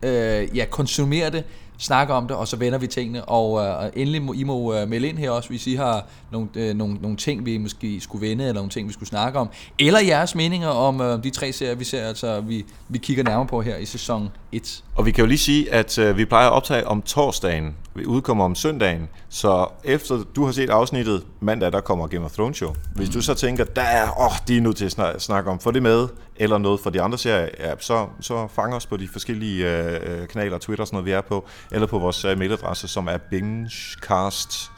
[0.02, 1.44] øh, ja, konsumere det,
[1.80, 3.24] snakke om det, og så vender vi tingene.
[3.24, 6.48] Og, øh, endelig må I må øh, melde ind her også, hvis I har nogle,
[6.54, 9.48] øh, nogle, nogle ting, vi måske skulle vende, eller nogle ting, vi skulle snakke om.
[9.78, 13.46] Eller jeres meninger om øh, de tre serier, vi ser, altså vi, vi kigger nærmere
[13.46, 14.84] på her i sæson 1.
[14.96, 17.74] Og vi kan jo lige sige, at øh, vi plejer at optage om torsdagen.
[17.94, 19.08] Vi udkommer om søndagen.
[19.28, 22.74] Så efter du har set afsnittet mandag, der kommer Game of Thrones show.
[22.94, 25.58] Hvis du så tænker, der er, åh, de er nødt til at snak- snakke om,
[25.60, 26.08] få det med,
[26.40, 30.00] eller noget fra de andre serier, ja, så, så fang os på de forskellige øh,
[30.02, 33.06] øh, kanaler, Twitter og sådan noget, vi er på, eller på vores øh, mailadresse, som
[33.06, 34.70] er bingecast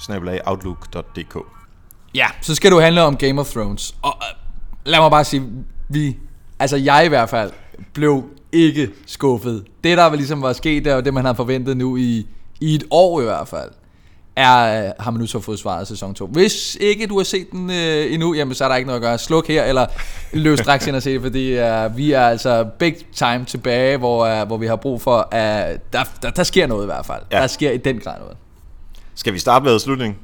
[2.14, 3.94] Ja, så skal du handle om Game of Thrones.
[4.02, 4.38] Og øh,
[4.84, 5.42] lad mig bare sige,
[5.88, 6.16] vi,
[6.58, 7.52] altså jeg i hvert fald,
[7.92, 9.64] blev ikke skuffet.
[9.84, 12.26] Det der ligesom var sket, der, og det man har forventet nu i,
[12.60, 13.70] i et år i hvert fald,
[14.36, 16.26] er, øh, har man nu så fået svaret sæson 2.
[16.26, 19.02] Hvis ikke du har set den øh, endnu, jamen så er der ikke noget at
[19.02, 19.18] gøre.
[19.18, 19.86] Sluk her, eller
[20.32, 24.24] løb straks ind og se det, fordi øh, vi er altså big time tilbage, hvor,
[24.26, 27.06] øh, hvor vi har brug for, at øh, der, der, der sker noget i hvert
[27.06, 27.22] fald.
[27.32, 27.40] Ja.
[27.40, 28.36] Der sker i den grad noget.
[29.14, 30.18] Skal vi starte med slutningen?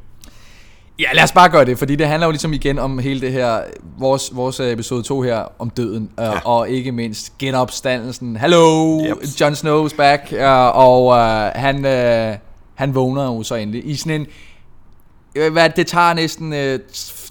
[0.99, 3.33] Ja, lad os bare gøre det, fordi det handler jo ligesom igen om hele det
[3.33, 3.61] her,
[3.99, 6.39] vores, vores øh, episode 2 her, om døden, øh, Ja.
[6.45, 8.37] og ikke mindst genopstandelsen.
[8.37, 9.07] Hello, Yep.
[9.23, 9.41] yep.
[9.41, 12.37] Jon Snow's back, øh, og øh, han, øh,
[12.79, 14.27] han vågner jo så endelig i sådan en,
[15.35, 16.81] øh, hvad, det tager næsten øh,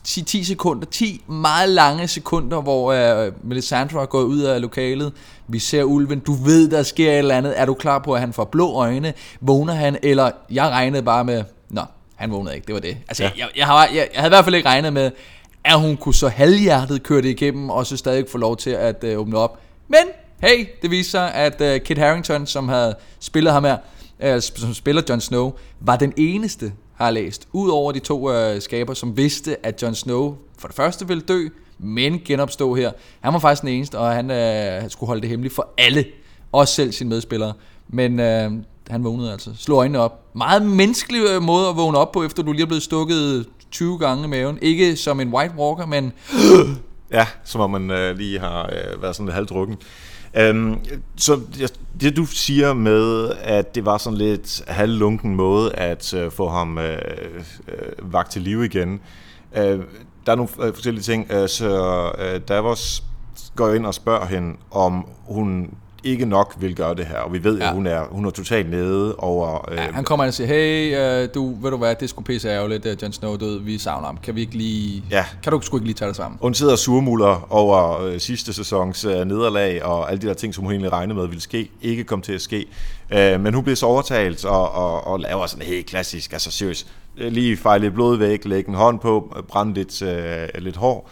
[0.04, 2.92] 10, 10 sekunder, 10 meget lange sekunder, hvor
[3.26, 5.14] øh, Melisandre er gået ud af lokalet.
[5.48, 7.60] Vi ser ulven, du ved, der sker et eller andet.
[7.60, 9.14] Er du klar på, at han får blå øjne?
[9.42, 9.98] Vågner han?
[10.04, 11.82] Eller jeg regnede bare med, nå,
[12.16, 12.98] han vågnede ikke, det var det.
[13.08, 13.30] Altså, Ja.
[13.38, 15.12] jeg, jeg, har, jeg, jeg havde i hvert fald ikke regnet med,
[15.64, 19.04] at hun kunne så halvhjertet køre det igennem, og så stadig få lov til at
[19.04, 19.60] øh, åbne op.
[19.88, 20.00] Men,
[20.44, 23.78] hey, det viser sig, at øh, Kit Harington, som havde spillet ham her,
[24.20, 28.32] øh, som spiller Jon Snow, var den eneste, har jeg læst, ud over de to
[28.32, 31.48] øh, skaber, som vidste, at Jon Snow for det første ville dø,
[31.80, 32.92] men genopstå her.
[33.22, 36.06] Han var faktisk den eneste, og han øh, skulle holde det hemmeligt for alle,
[36.52, 37.54] også selv sine medspillere.
[37.88, 38.52] Men øh,
[38.90, 40.36] han vågnede altså, slog øjnene op.
[40.36, 44.00] Meget menneskelig øh, måde at vågne op på, efter du lige er blevet stukket 20
[44.00, 44.60] gange i maven.
[44.62, 46.14] Ikke som en White Walker, men
[47.12, 49.78] Ja, som om man øh, lige har øh, været sådan lidt halvdrukken.
[50.38, 50.80] Øhm,
[51.18, 51.42] så
[52.02, 56.78] det du siger med, at det var sådan lidt halvlunken måde at øh, få ham
[56.78, 56.98] øh,
[57.68, 59.02] øh, vagt til live igen.
[59.56, 59.80] Øh,
[60.26, 61.32] der er nogle øh, forskellige ting.
[61.32, 63.04] Øh, så øh, Davos
[63.56, 65.72] går ind og spørger hende, om hun
[66.04, 67.18] ikke nok vil gøre det her.
[67.18, 67.68] Og vi ved, ja.
[67.68, 69.72] At hun er, hun er totalt nede over...
[69.72, 72.50] Øh, Ja, han kommer og siger, hey, øh, du, ved du hvad, det skulle pisse
[72.50, 74.18] ærgerligt, at Jon Snow død, vi savner ham.
[74.18, 75.04] Kan vi ikke lige...
[75.12, 75.26] Ja.
[75.44, 76.40] Kan du sgu ikke lige tage det sammen?
[76.42, 80.54] Hun sidder og surmuler over øh, sidste sæsons øh, nederlag, og alle de der ting,
[80.56, 82.66] som hun egentlig regnede med ville ske, ikke kom til at ske.
[83.14, 86.88] Øh, men hun bliver så overtalt og, og, og laver sådan helt klassisk, altså seriøst,
[87.18, 90.76] øh, lige fejle lidt blod væk, lægge en hånd på, øh, brænde lidt, øh, lidt
[90.76, 91.10] hår,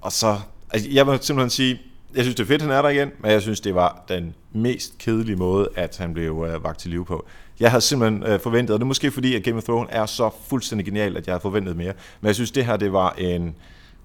[0.00, 0.36] og så,
[0.70, 1.80] altså, jeg vil simpelthen sige,
[2.14, 4.34] jeg synes det er fedt, han er der igen, men jeg synes det var den
[4.52, 7.26] mest kedelige måde, at han blev øh, vagt til live på.
[7.60, 10.06] Jeg havde simpelthen øh, forventet, og det er måske fordi, at Game of Thrones er
[10.06, 13.10] så fuldstændig genial, at jeg havde forventet mere, men jeg synes det her, det var
[13.18, 13.54] en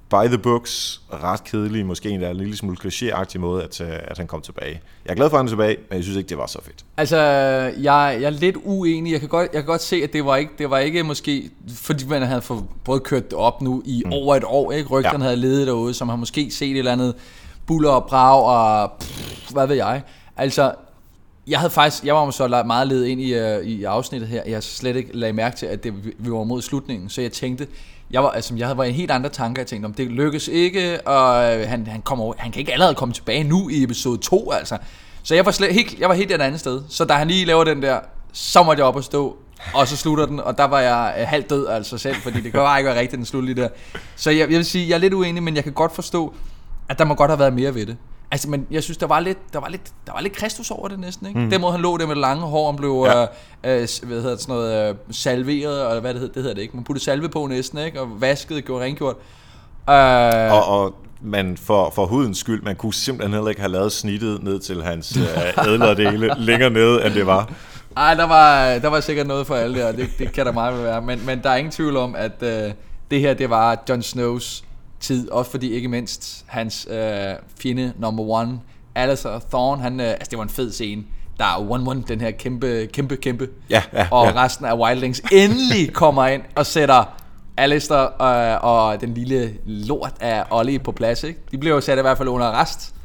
[0.09, 3.81] by the books, ret kedelig, måske en, der er en lille smule klichéagtig måde, at,
[3.81, 4.81] øh, at han kom tilbage.
[5.05, 6.59] Jeg er glad for, at han er tilbage, men jeg synes ikke, det var så
[6.63, 6.85] fedt.
[6.97, 9.11] Altså, jeg, jeg er lidt uenig.
[9.11, 11.49] Jeg kan, godt, jeg kan godt se, at det var ikke, det var ikke måske,
[11.69, 12.41] fordi man havde
[12.85, 14.13] fået kørt det op nu i mm.
[14.13, 14.89] over et år, ikke?
[14.89, 15.29] Rygterne ja.
[15.29, 17.15] havde ledet derude, som har måske set et eller andet
[17.67, 20.01] buller og brag og pff, hvad ved jeg.
[20.37, 20.73] Altså,
[21.47, 24.63] jeg havde faktisk, jeg var så meget ledet ind i, øh, i afsnittet her, jeg
[24.63, 27.67] slet ikke lagde mærke til, at det, vi var mod slutningen, så jeg tænkte,
[28.11, 30.47] jeg var, altså, jeg havde været en helt andre tanker, jeg tænkte, om det lykkes
[30.47, 34.17] ikke, og øh, han, han, kommer, han kan ikke allerede komme tilbage nu i episode
[34.17, 34.77] 2, altså.
[35.23, 37.45] Så jeg var, slet, helt, jeg var helt et andet sted, så da han lige
[37.45, 37.99] laver den der,
[38.33, 39.37] så måtte jeg op og stå,
[39.73, 42.51] og så slutter den, og der var jeg øh, halvt død altså selv, fordi det
[42.51, 43.69] kan bare ikke være rigtigt, den slutter lige der.
[44.15, 46.33] Så jeg, jeg vil sige, jeg er lidt uenig, men jeg kan godt forstå,
[46.89, 47.97] at der må godt have været mere ved det.
[48.31, 50.87] Altså, men jeg synes, der var lidt, der var lidt, der var lidt Kristus over
[50.87, 51.39] det næsten, ikke?
[51.39, 51.49] Mm.
[51.49, 53.21] Den måde, han lå der med det lange hår, han blev, Ja.
[53.21, 53.27] øh,
[53.81, 56.61] øh, hvad hedder det, sådan noget, øh, salveret, eller hvad det hedder, det hedder det
[56.61, 56.75] ikke.
[56.77, 58.01] Man puttede salve på næsten, ikke?
[58.01, 59.15] Og vasket, gjorde rengjort.
[59.89, 63.91] Øh, Og, og man for, for hudens skyld, man kunne simpelthen heller ikke have lavet
[63.91, 67.49] snittet ned til hans øh, ædlere dele længere nede, end det var.
[67.97, 70.83] Ej, der var, der var sikkert noget for alle der, det, det kan der meget
[70.83, 71.01] være.
[71.01, 72.71] Men, men der er ingen tvivl om, at øh,
[73.11, 74.63] det her, det var Jon Snows
[75.03, 75.29] tid.
[75.29, 78.59] Også fordi ikke mindst hans øh, fjende number one,
[78.95, 81.03] Alistair Thorne, han, øh, altså det var en fed scene.
[81.37, 83.49] Der er 1-1, den her kæmpe, kæmpe, kæmpe.
[83.69, 84.43] Ja, ja, og ja.
[84.43, 87.03] resten af Wildlings endelig kommer ind og sætter
[87.57, 91.23] Alistair øh, og den lille lort af Ollie på plads.
[91.23, 91.39] Ikke?
[91.51, 92.95] De bliver jo sat i hvert fald under arrest.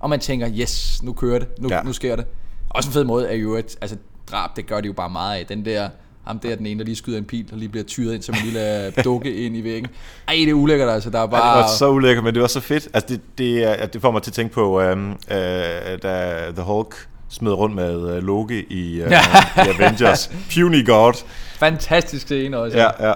[0.00, 1.82] Og man tænker, yes, nu kører det, nu, Ja.
[1.82, 2.24] nu sker det.
[2.70, 3.96] Også en fed måde er jo, at altså,
[4.30, 5.46] drab, det gør de jo bare meget af.
[5.46, 5.88] Den der,
[6.28, 8.34] ham der, den ene, der lige skyder en pil, og lige bliver tyret ind som
[8.34, 9.86] en lille dukke ind i væggen.
[10.28, 11.10] Ej, det er ulækkert altså.
[11.10, 11.56] Der er Ja, bare...
[11.58, 12.88] det var så ulækkert, men det var så fedt.
[12.94, 15.16] Altså, det, det, er- det får mig til at tænke på, øhm, øh,
[16.02, 19.10] da The Hulk smed rundt med øh, Loki i, øh,
[19.56, 20.30] i Avengers.
[20.54, 21.12] Puny God.
[21.58, 22.78] Fantastisk scene også.
[22.78, 23.12] Ja, ja.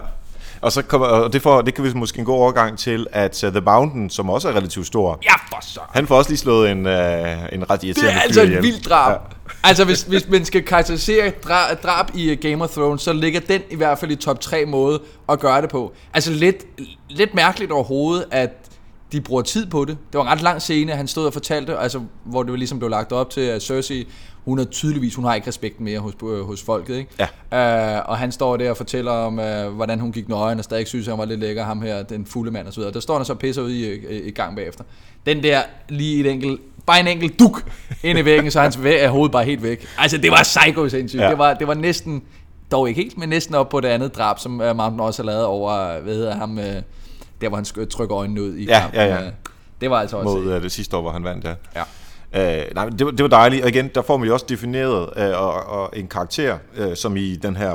[0.63, 3.45] Og, så kommer, og det, får, det kan vi måske en god overgang til, at
[3.45, 5.81] uh, The Mountain, som også er relativt stor, ja for så.
[5.91, 8.63] han får også lige slået en, uh, en ret Det irriterende er fyr altså et
[8.63, 9.21] vildt drab.
[9.21, 9.53] Ja.
[9.65, 13.41] Altså, hvis, hvis man skal karakterisere dra, drab i øh, Game of Thrones, så ligger
[13.41, 15.93] den i hvert fald i top 3 måde at gøre det på.
[16.15, 16.57] Altså, lidt,
[17.09, 18.51] lidt mærkeligt overhovedet, at
[19.13, 19.99] de bruger tid på det.
[20.13, 22.91] Det var en ret lang scene, han stod og fortalte, altså, hvor det ligesom blev
[22.91, 24.09] lagt op til, at Cersei,
[24.45, 27.29] hun er tydeligvis, hun har ikke respekten mere hos, øh, hos folket, ikke?
[27.53, 27.99] Ja.
[27.99, 30.87] Uh, og han står der og fortæller om, uh, hvordan hun gik nøgen, og stadig
[30.87, 32.93] synes, han var lidt lækker, ham her, den fulde mand og så videre.
[32.95, 34.85] Der står han så pisser ud i, i, i gang bagefter.
[35.27, 37.63] Den der, lige et enkelt, bare en enkelt duk
[38.03, 39.87] ind i væggen, så hans væg hovedet bare helt væk.
[39.99, 41.23] Altså, det var psycho sindssygt.
[41.23, 41.31] Ja.
[41.31, 42.23] Det, var, det var næsten,
[42.73, 45.27] dog ikke helt, men næsten op på det andet drab, som uh, Mountain også har
[45.27, 46.65] lavet over, hvad hedder ham, uh,
[47.41, 49.01] der hvor han trykker øjnene ud i Ja, kampen.
[49.01, 49.27] ja, ja.
[49.27, 49.33] Øh,
[49.81, 50.37] Det var altså også...
[50.37, 51.55] mod uh, det sidste år, hvor han vandt, ja.
[51.77, 51.83] Ja.
[52.37, 55.01] Uh, nej, det, var, det var dejligt, og igen, der får man jo også defineret
[55.17, 57.75] uh, og, og en karakter, uh, som i den her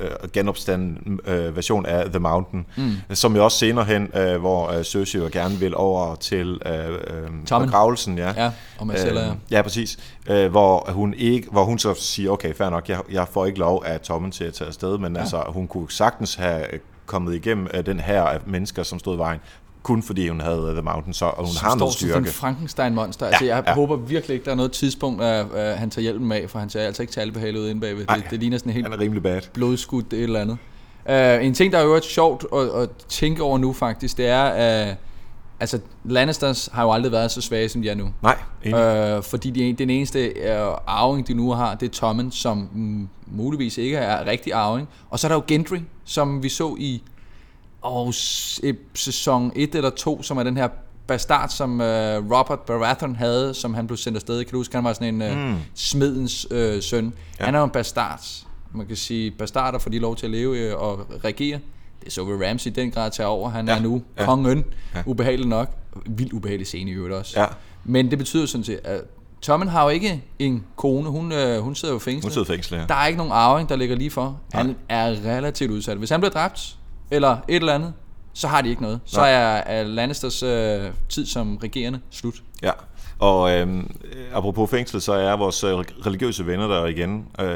[0.00, 3.14] uh, genopstanden uh, version af The Mountain, mm.
[3.14, 7.46] som jo også senere hen, uh, hvor uh, Cersei jo gerne vil over til uh,
[7.46, 7.68] Tommen.
[7.68, 8.32] begravelsen, ja.
[8.36, 9.28] Ja, og Marcella, ja.
[9.28, 9.98] Øh, ja, præcis.
[10.30, 13.58] Øh, hvor, hun ikke, hvor hun så siger, okay, fair nok, jeg, jeg får ikke
[13.58, 15.20] lov af Tommen til at tage afsted, men ja.
[15.20, 16.64] altså, hun kunne sagtens have
[17.06, 19.40] kommet igennem øh, den her af mennesker, som stod i vejen,
[19.86, 22.26] kun fordi hun havde The Mountain, så, og hun som har noget som styrke.
[22.26, 23.26] en Frankenstein-monster.
[23.26, 23.74] Altså, jeg ja.
[23.74, 26.70] håber virkelig ikke, der er noget tidspunkt, at, at han tager hjælpen af, for han
[26.70, 28.06] ser altså ikke talbehalet ud inde bagved.
[28.06, 28.16] Nej.
[28.16, 29.40] Det, det ligner sådan en helt Han er rimelig bad.
[29.52, 30.58] blodskudt et eller andet.
[31.08, 34.42] Uh, en ting, der er jo sjovt at, at tænke over nu faktisk, det er,
[34.44, 34.96] at uh,
[35.60, 38.08] altså, Lannisters har jo aldrig været så svage, som de er nu.
[38.22, 39.16] Nej, enig.
[39.16, 43.08] Uh, fordi de, den eneste uh, arving, de nu har, det er Tommen, som mm,
[43.26, 44.88] muligvis ikke er rigtig arving.
[45.10, 47.02] Og så er der jo Gendry, som vi så i
[47.86, 48.12] oh,
[48.94, 50.68] sæson 1 eller 2, som er den her
[51.06, 54.44] bastard, som uh, Robert Baratheon havde, som han blev sendt afsted.
[54.44, 55.56] Kan du huske, han var sådan en uh, mm.
[55.74, 57.12] smedens uh, søn.
[57.40, 57.44] Ja.
[57.44, 58.20] Han er jo en bastard.
[58.72, 61.58] Man kan sige, bastarder får de lov til at leve uh, og regere.
[62.04, 63.50] Det så vi Ramsey den grad tage over.
[63.50, 64.24] Han Ja, er nu ja.
[64.24, 64.64] kongen.
[64.94, 65.02] Ja.
[65.06, 65.70] Ubehageligt nok.
[66.06, 67.40] Vildt ubehagelig scene i øvrigt også.
[67.40, 67.46] Ja.
[67.84, 69.00] Men det betyder sådan set, at
[69.42, 72.24] Tommen har jo ikke en kone, hun, øh, hun sidder jo fængslet.
[72.24, 72.84] Hun sidder fængslet, ja.
[72.88, 74.40] Der er ikke nogen arving, der ligger lige for.
[74.52, 75.96] Han er relativt udsat.
[75.96, 76.76] Hvis han bliver dræbt,
[77.10, 77.92] eller et eller andet,
[78.34, 79.00] så har de ikke noget.
[79.04, 82.34] Så er, er Lannisters øh, tid som regerende slut.
[82.62, 82.70] Ja,
[83.18, 83.96] og øhm,
[84.34, 85.70] apropos fængsel, så er vores øh,
[86.06, 87.24] religiøse venner der igen.
[87.40, 87.46] Øh,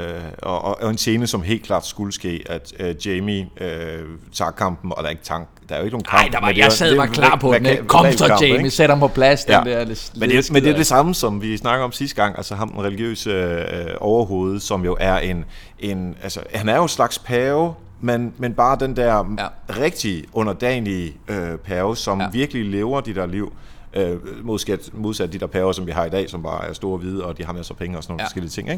[0.42, 4.92] og, og, en scene, som helt klart skulle ske, at øh, Jamie øh, tager kampen,
[4.92, 5.48] og der er ikke tank.
[5.68, 6.22] Der er jo ikke nogen kamp.
[6.22, 7.86] Nej, der var, jeg er- sad var klar på den.
[7.86, 8.70] Kom så, Jamie, ikke?
[8.70, 9.44] sæt ham på plads.
[9.44, 9.60] Den Ja.
[9.70, 12.36] der, lidt, Men det, men det er det samme, som vi snakker om sidste gang,
[12.36, 15.44] altså ham den religiøse øh, overhoved, som jo er en,
[15.78, 19.04] en, altså han er jo en slags pave, men, men bare den der
[19.38, 19.42] Ja.
[19.42, 19.48] ja.
[19.82, 22.24] rigtig underdanige øh, pave, som Ja.
[22.24, 22.30] ja.
[22.30, 23.52] virkelig lever de der liv,
[23.94, 26.92] øh, modsat, modsat de der paver, som vi har i dag, som bare er store
[26.92, 28.24] og hvide, og de har masser af penge og sådan nogle Ja.
[28.24, 28.26] ja.
[28.26, 28.70] forskellige ting.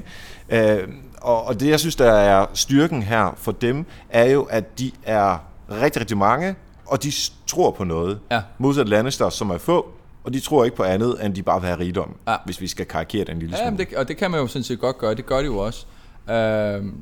[0.50, 0.80] Ikke?
[0.82, 0.88] Øh,
[1.20, 4.90] og, og det, jeg synes, der er styrken her for dem, er jo, at de
[5.02, 5.38] er
[5.70, 6.54] rigtig, rigtig mange,
[6.87, 7.12] og de
[7.46, 8.18] tror på noget.
[8.30, 8.40] Ja.
[8.58, 9.88] Modsat Lannister, som er få,
[10.24, 12.32] og de tror ikke på andet, end de bare vil have rigdom, Ja.
[12.32, 12.38] ja.
[12.44, 13.76] hvis vi skal karikere den en lille Ja, smule.
[13.76, 15.14] men det, og det kan man jo sådan set godt gøre.
[15.14, 15.87] Det gør de jo også.
[16.30, 16.94] Øhm,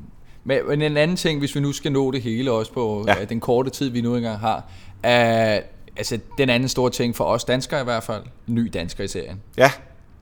[0.44, 3.18] men, men en anden ting, hvis vi nu skal nå det hele også på ja.
[3.18, 3.24] Ja.
[3.24, 4.64] den korte tid, vi nu engang har,
[5.02, 5.60] er,
[5.96, 9.40] altså den anden store ting for os danskere i hvert fald, ny dansker i serien.
[9.56, 9.70] Ja,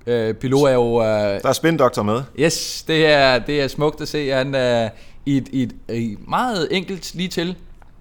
[0.07, 1.03] Øh, Pilo er jo...
[1.03, 1.07] Øh,
[1.43, 2.23] der er spindoktor med.
[2.39, 4.29] yes, det er, det er smukt at se.
[4.29, 4.89] Han er
[5.27, 7.57] i et, i et, i et meget enkelt lige til,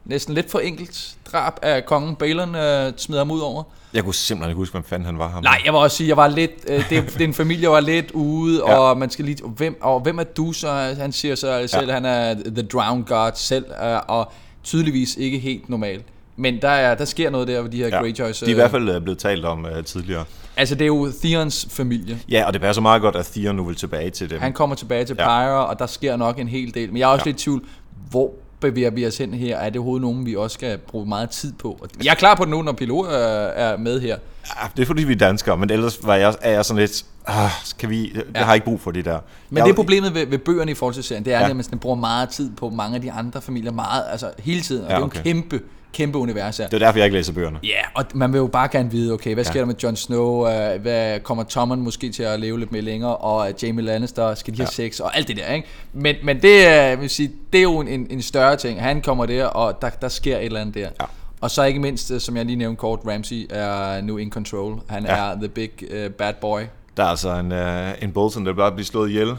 [0.05, 3.63] næsten lidt for enkelt drab af kongen Balon øh, smider ham ud over.
[3.97, 5.43] Jeg kunne simpelthen ikke huske, hvem fanden han var ham.
[5.43, 7.79] Nej, jeg vil også sige, jeg var lidt, øh, det, det er en familie, var
[7.79, 8.77] lidt ude, ja.
[8.77, 10.71] Og man skal lige, hvem, og hvem er du så?
[10.99, 11.93] Han siger så selv, ja.
[11.93, 14.31] han er the drowned god selv, øh, og
[14.63, 16.03] tydeligvis ikke helt normal.
[16.35, 17.99] Men der, er, der sker noget der ved de her ja.
[17.99, 18.39] Greyjoys.
[18.39, 20.25] De er i hvert fald øh, blevet talt om uh, tidligere.
[20.57, 22.19] Altså, det er jo Theons familie.
[22.29, 24.39] Ja, og det passer meget godt, at Theon nu vil tilbage til dem.
[24.39, 25.25] Han kommer tilbage til Ja.
[25.25, 26.87] Pyre, og der sker nok en hel del.
[26.89, 27.23] Men jeg er også.
[27.25, 27.29] Ja.
[27.29, 27.63] lidt i tvivl,
[28.09, 29.57] hvor bevæger vi os hen her?
[29.57, 31.87] Er det overhovedet nogen, vi også skal bruge meget tid på?
[32.03, 34.17] Jeg er klar på det nu, når Pilo er, er med her.
[34.61, 37.05] Ja, det er fordi, vi er danskere, men ellers var jeg, er jeg sådan lidt...
[37.27, 38.43] Ah, kan vi, jeg Ja.
[38.43, 39.19] har ikke brug for det der.
[39.49, 41.49] Men jeg, det er problemet ved, ved bøgerne i forhold til serien, det er ja.
[41.59, 44.83] At den bruger meget tid på mange af de andre familier, meget, altså hele tiden,
[44.85, 45.17] og Ja, det er jo okay.
[45.19, 45.61] en kæmpe,
[45.93, 46.67] kæmpe univers her.
[46.67, 47.59] Det er derfor, jeg ikke læser bøgerne.
[47.63, 49.59] Ja, og man vil jo bare gerne vide, okay, hvad sker ja.
[49.59, 53.17] der med Jon Snow, øh, hvad kommer Tommen måske til at leve lidt mere længere,
[53.17, 54.89] og øh, Jamie Lannister, skal de have ja.
[54.89, 55.67] sex, og alt det der, ikke?
[55.93, 58.81] Men, men det, er, jeg vil sige, det er jo en, en større ting.
[58.81, 60.89] Han kommer der, og der, der sker et eller andet der.
[61.01, 61.05] Ja.
[61.41, 64.79] Og så ikke mindst, øh, som jeg lige nævnte kort, Ramsey er nu in control.
[64.89, 65.05] Han.
[65.05, 65.15] Ja.
[65.15, 66.61] er the big uh, bad boy.
[66.97, 69.35] Der er altså en, uh, en Bolton, der bare bliver slået ihjel.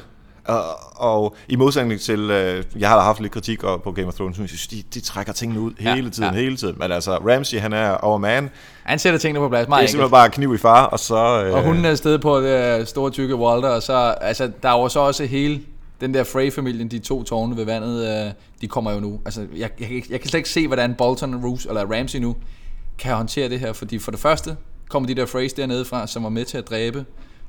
[0.49, 0.63] Og,
[0.97, 4.43] og i modsætning til, uh, jeg har haft lidt kritik på Game of Thrones, men
[4.43, 6.41] jeg synes, de, de trækker tingene ud Ja, hele tiden, ja.
[6.41, 6.77] hele tiden.
[6.79, 8.51] Men altså, Ramsey, han er over man.
[8.85, 9.91] Han sætter tingene på plads Det er meget enkelt.
[9.91, 11.47] simpelthen bare kniv i far, og så...
[11.49, 14.69] Uh, Og hun er afsted på det øh, store tykke Walter, og så, altså, der
[14.69, 15.61] er jo så også hele
[16.01, 19.21] den der Frey-familien, de to tårne ved vandet, øh, de kommer jo nu.
[19.25, 22.37] Altså, jeg, jeg, jeg kan slet ikke se, hvordan Bolton, Roos, eller Ramsey nu
[22.99, 24.57] kan håndtere det her, fordi for det første
[24.89, 27.05] kommer de der Freys dernede fra, som var med til at dræbe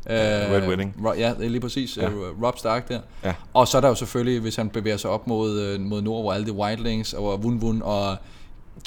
[0.10, 0.96] øh, Red Wedding.
[1.06, 1.98] Ro, ja, det er lige præcis.
[1.98, 2.04] Ja.
[2.04, 2.10] Ja.
[2.44, 3.00] Rob Stark der.
[3.24, 3.34] Ja.
[3.54, 6.24] Og så er der jo selvfølgelig, hvis han bevæger sig op mod, øh, mod nord,
[6.24, 8.18] hvor alle de Wildlings og Wun Wun og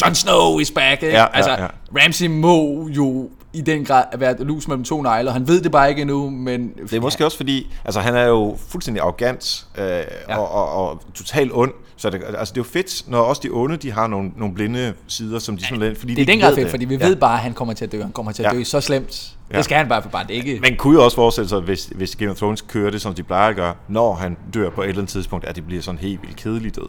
[0.04, 1.14] Jon Snow is back, ikke?
[1.16, 1.66] Ja, ja, altså, ja.
[2.02, 5.72] Ramsey må jo i den grad være lus mellem to negle, og han ved det
[5.72, 6.72] bare ikke endnu, men...
[6.82, 10.38] Det er måske også fordi, altså han er jo fuldstændig arrogant øh, ja.
[10.38, 11.72] og, og, og totalt ond.
[11.96, 14.54] Så det, altså det er jo fedt, når også de onde, de har nogle, nogle
[14.54, 15.96] blinde sider, som de simpelthen...
[15.96, 16.70] Fordi Det er de den grad fedt, det.
[16.70, 17.06] fordi vi ja.
[17.06, 18.02] ved bare, at han kommer til at dø.
[18.02, 18.58] Han kommer til at Ja.
[18.58, 19.36] dø så slemt.
[19.52, 19.56] Ja.
[19.56, 20.24] Det skal han bare for bare.
[20.28, 20.58] Det ikke...
[20.62, 23.22] Man kunne jo også forestille sig, hvis, hvis Game of Thrones kører det, som de
[23.22, 25.98] plejer at gøre, når han dør på et eller andet tidspunkt, at det bliver sådan
[25.98, 26.88] en helt vildt kedelig død.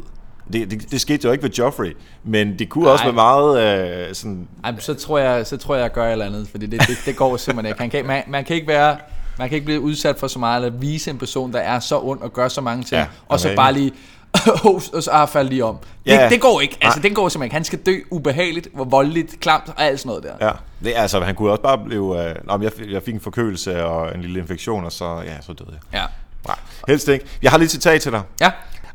[0.54, 2.94] Det, det, det skete jo ikke ved Joffrey, men det kunne Nej.
[2.94, 4.48] også være meget øh, sådan...
[4.64, 6.98] Ej, så tror jeg, så tror jeg, jeg gør et eller andet, fordi det, det,
[7.06, 7.82] det går simpelthen ikke.
[7.82, 8.98] Han kan, man, man kan ikke være...
[9.40, 12.00] Man kan ikke blive udsat for så meget, eller vise en person, der er så
[12.00, 13.92] ond og gør så mange ting, Ja, og så bare lige,
[14.64, 15.78] og så ah, falde lige om.
[16.06, 16.30] Det, Ja.
[16.30, 16.78] det går ikke.
[16.82, 17.08] Altså, Nej.
[17.08, 17.54] det går simpelthen ikke.
[17.54, 20.48] Han skal dø ubehageligt, hvor voldeligt, klamt og alt sådan noget der.
[20.48, 20.52] Ja,
[20.84, 22.30] det, er altså, han kunne også bare blive...
[22.30, 25.70] Øh, jeg, jeg fik en forkølelse og en lille infektion, og så, ja, så døde
[25.72, 26.00] jeg.
[26.00, 26.06] Ja.
[26.48, 26.56] Nej,
[26.88, 27.26] helst ikke.
[27.42, 28.22] Jeg har lige et citat til dig.
[28.42, 28.52] Ja.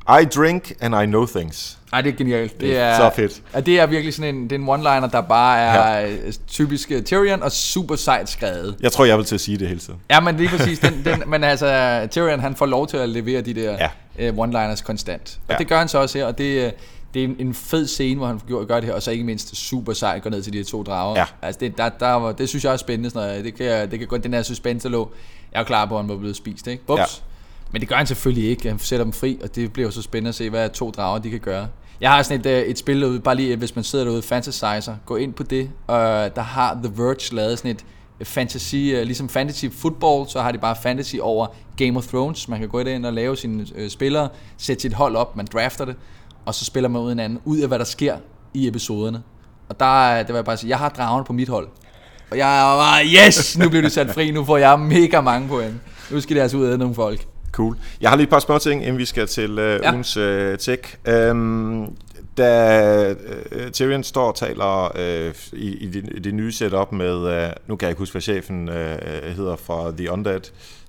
[0.09, 1.79] I drink and I know things.
[1.93, 2.61] Ej, det er genialt.
[2.61, 3.43] Det er så fedt.
[3.55, 6.31] Ja, det er virkelig sådan en, det er en one-liner, der bare er ja.
[6.49, 8.77] typisk øh, Tyrion og super sejt skrevet.
[8.81, 10.01] Jeg tror, jeg vil til at sige det hele tiden.
[10.11, 10.79] Ja, men lige præcis.
[10.79, 14.31] Den, den, men altså, Tyrion han får lov til at levere de der Ja.
[14.31, 15.39] uh, one-liners konstant.
[15.49, 15.59] Og Ja.
[15.59, 16.73] det gør han så også her, og det, øh,
[17.15, 19.57] det er en, fed scene, hvor han gør, gør det her, og så ikke mindst
[19.57, 21.19] super sejt går ned til de her to drager.
[21.19, 21.25] Ja.
[21.43, 23.11] Altså, det, der, der, var- det synes jeg er spændende.
[23.11, 23.45] Sådan noget.
[23.45, 25.11] Det, kan, det kan godt, den her suspense, lå.
[25.53, 26.83] Jeg er klar på, at han var blevet spist, ikke?
[26.89, 26.99] Ups.
[26.99, 27.05] Ja.
[27.73, 28.69] Men det gør han selvfølgelig ikke.
[28.69, 31.19] Han sætter dem fri, og det bliver jo så spændende at se, hvad to drager
[31.19, 31.69] de kan gøre.
[32.01, 34.23] Jeg har sådan et, øh, et spil derude, bare lige øh, hvis man sidder derude,
[34.23, 35.63] Fantasizer, gå ind på det.
[35.63, 35.95] Uh,
[36.37, 37.85] der har The Verge lavet sådan et
[38.23, 42.49] fantasy, øh, ligesom fantasy football, så har de bare fantasy over Game of Thrones.
[42.49, 45.85] Man kan gå ind og lave sine øh, spillere, sætte sit hold op, man drafter
[45.85, 45.97] det,
[46.47, 48.17] og så spiller man ud en anden, ud af hvad der sker
[48.55, 49.23] i episoderne.
[49.69, 51.69] Og der, det var jeg bare sige, jeg har dragen på mit hold.
[52.31, 55.75] Og jeg var, yes, nu bliver du sat fri, nu får jeg mega mange point.
[56.11, 57.27] Nu skal de altså ud af nogle folk.
[57.53, 57.77] Cool.
[58.01, 59.93] Jeg har lige et par små ting, inden vi skal til uh, Ja.
[59.93, 60.25] ugens uh,
[60.59, 60.95] tech.
[61.31, 61.97] Um,
[62.39, 67.15] da uh, Tyrion står og taler uh, i, i, det, i det nye setup med,
[67.17, 68.75] uh, nu kan jeg ikke huske, hvad chefen uh,
[69.37, 70.41] hedder fra The Undead,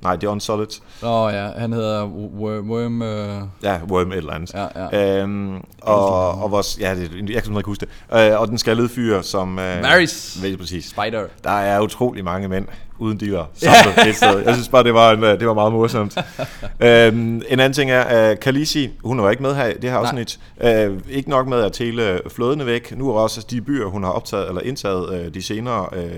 [0.01, 0.67] nej, The Unsolid,
[1.01, 2.71] Nå ja, han hedder Worm...
[2.71, 4.53] Worm øh, ja, Worm et eller andet.
[4.53, 5.23] ja, ja.
[5.23, 8.31] Um, og, og vores, ja, det, jeg kan ikke huske det.
[8.33, 9.51] Uh, og den skaldede fyr, som...
[9.51, 10.37] Uh, Varys.
[10.43, 10.85] Ved præcis.
[10.85, 11.23] Spider.
[11.43, 12.67] Der er utrolig mange mænd
[12.99, 14.39] uden dealer samlet et sted.
[14.45, 16.17] Jeg synes bare, det var, en, øh, det var meget morsomt.
[16.79, 19.97] øhm, en anden ting er, at Khaleesi, hun var ikke med her i det her
[19.97, 20.39] afsnit.
[20.61, 22.97] Øh, ikke nok med at tæle flådene væk.
[22.97, 26.09] Nu er også de byer, hun har optaget eller indtaget øh, de senere øh,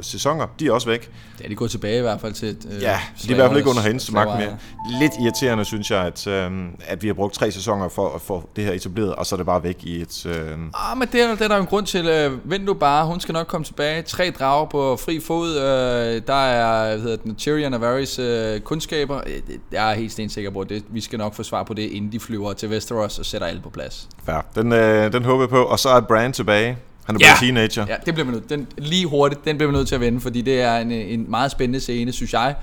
[0.00, 1.10] sæsoner, de er også væk.
[1.42, 2.56] Ja, de gået tilbage i hvert fald til...
[2.72, 4.56] Øh, Ja, det er i hvert fald ikke under hendes magt mere.
[5.00, 6.50] Lidt irriterende, synes jeg, at, øh,
[6.86, 9.36] at vi har brugt tre sæsoner for at få det her etableret, og så er
[9.36, 10.26] det bare væk i et...
[10.26, 10.34] Øh,
[10.74, 12.06] Ah, men det er, det er der en grund til.
[12.06, 14.02] Øh, vent nu bare, hun skal nok komme tilbage.
[14.02, 15.56] Tre drager på fri fod.
[15.56, 19.20] Øh, der er, hvad hedder den, Tyrion og Varys øh, kundskaber.
[19.26, 19.32] Øh,
[19.72, 22.12] Jeg er helt stensikker på, at det, vi skal nok få svar på det, inden
[22.12, 24.08] de flyver til Westeros og sætter alle på plads.
[24.24, 24.40] fair.
[24.54, 25.62] Den, øh, den håber jeg på.
[25.62, 26.76] Og så er Bran tilbage.
[27.04, 27.26] Han er Ja.
[27.40, 27.86] blevet teenager.
[27.88, 28.50] Ja, det bliver man nødt.
[28.50, 31.30] Den, lige hurtigt, den bliver man nødt til at vende, fordi det er en, en
[31.30, 32.54] meget spændende scene, synes jeg.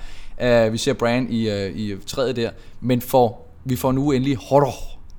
[0.66, 2.50] Uh, vi ser Bran i, uh, i træet der,
[2.80, 4.74] men får, vi får nu endelig Hodor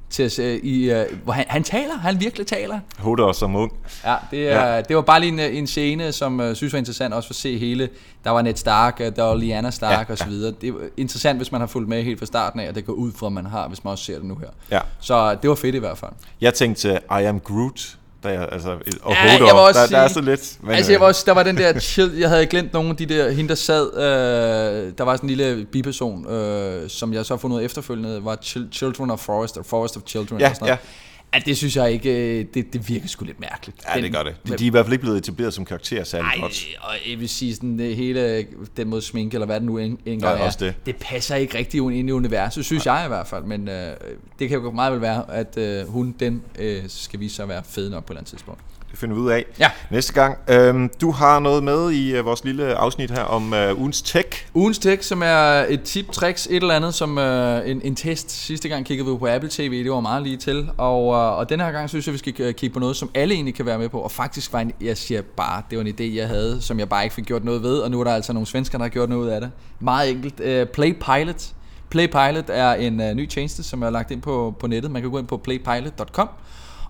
[0.10, 2.80] til at se, i, uh, hvor han, han taler, han virkelig taler.
[3.00, 3.74] Hodor som ung.
[4.06, 4.82] Ja, det, er, ja.
[4.82, 7.32] det var bare lige en, en scene, som jeg uh, synes var interessant også for
[7.32, 7.90] at se hele.
[8.24, 10.54] Der var Ned Stark, øh, der var Lyanna Stark Ja, ja, og så videre.
[10.62, 12.94] Det er interessant, hvis man har fulgt med helt fra starten af, og det går
[12.94, 14.48] ud fra, at man har, hvis man også ser det nu her.
[14.72, 14.80] Ja.
[15.00, 16.12] Så det var fedt i hvert fald.
[16.42, 17.98] Jeg tænkte, I am Groot.
[18.28, 18.70] Der er, altså,
[19.02, 20.58] og Ja, Hodor, jeg også der, der er så lidt.
[20.62, 22.90] Men, altså, jeg øh, var også, der var den der chill, jeg havde glemt nogle
[22.90, 27.14] af de der, hende der sad, øh, der var sådan en lille biperson, øh, som
[27.14, 30.04] jeg så har fundet ud af efterfølgende, var Chil- Children of Forest, or Forest of
[30.08, 30.72] Children, Ja, eller sådan noget.
[30.72, 31.07] ja.
[31.32, 33.78] At det synes jeg ikke, øh, det, det virker sgu lidt mærkeligt.
[33.96, 34.36] Ja, det gør det.
[34.48, 36.66] De, de er i hvert fald ikke blevet etableret som karakterer særlig Ej, godt.
[36.82, 38.46] og jeg vil sige sådan, det hele,
[38.78, 40.76] den måde sminke, eller hvad det nu en- engang Ja, er, også det.
[40.86, 43.94] det passer ikke rigtig ind i universet, synes jeg i hvert fald, men øh,
[44.40, 47.50] det kan jo meget vel være, at øh, hun, den, øh, skal vise sig at
[47.50, 48.62] være fed nok på et eller andet tidspunkt.
[48.92, 49.70] Det finder vi ud af Ja.
[49.92, 50.38] næste gang.
[50.48, 54.28] Øhm, du har noget med i øh, vores lille afsnit her om øh, ugens tech.
[54.54, 58.32] Ugens tech, som er et tip, tricks, et eller andet, som øh, en, en test.
[58.32, 60.70] Sidste gang kiggede vi på Apple TV, det var meget lige til.
[60.78, 63.10] Og, øh, og den her gang synes jeg, vi skal øh, kigge på noget, som
[63.14, 64.00] alle egentlig kan være med på.
[64.00, 66.90] Og faktisk var en, jeg siger bare, det var en idé, jeg havde, som jeg
[66.90, 67.78] bare ikke fik gjort noget ved.
[67.80, 69.52] Og nu er der altså nogle svensker, der har gjort noget ud af det.
[69.80, 70.40] Meget enkelt.
[70.40, 71.46] Øh, Play Pilot.
[71.90, 74.92] Play Pilot er en øh, ny tjeneste, som er lagt ind på, på nettet.
[74.92, 76.30] Man kan gå ind på playpilot.com.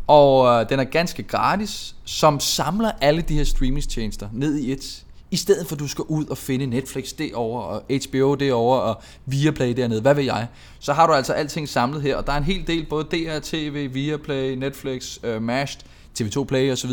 [0.07, 5.03] Og øh, den er ganske gratis, som samler alle de her streamingtjenester ned i et.
[5.31, 9.01] I stedet for at du skal ud og finde Netflix derovre og HBO derovre og
[9.25, 10.47] Viaplay dernede, hvad ved jeg,
[10.79, 13.39] så har du altså alting samlet her, og der er en hel del, både DR,
[13.43, 15.81] TV, Viaplay, Netflix, uh, Mashed,
[16.19, 16.91] TV2 Play osv.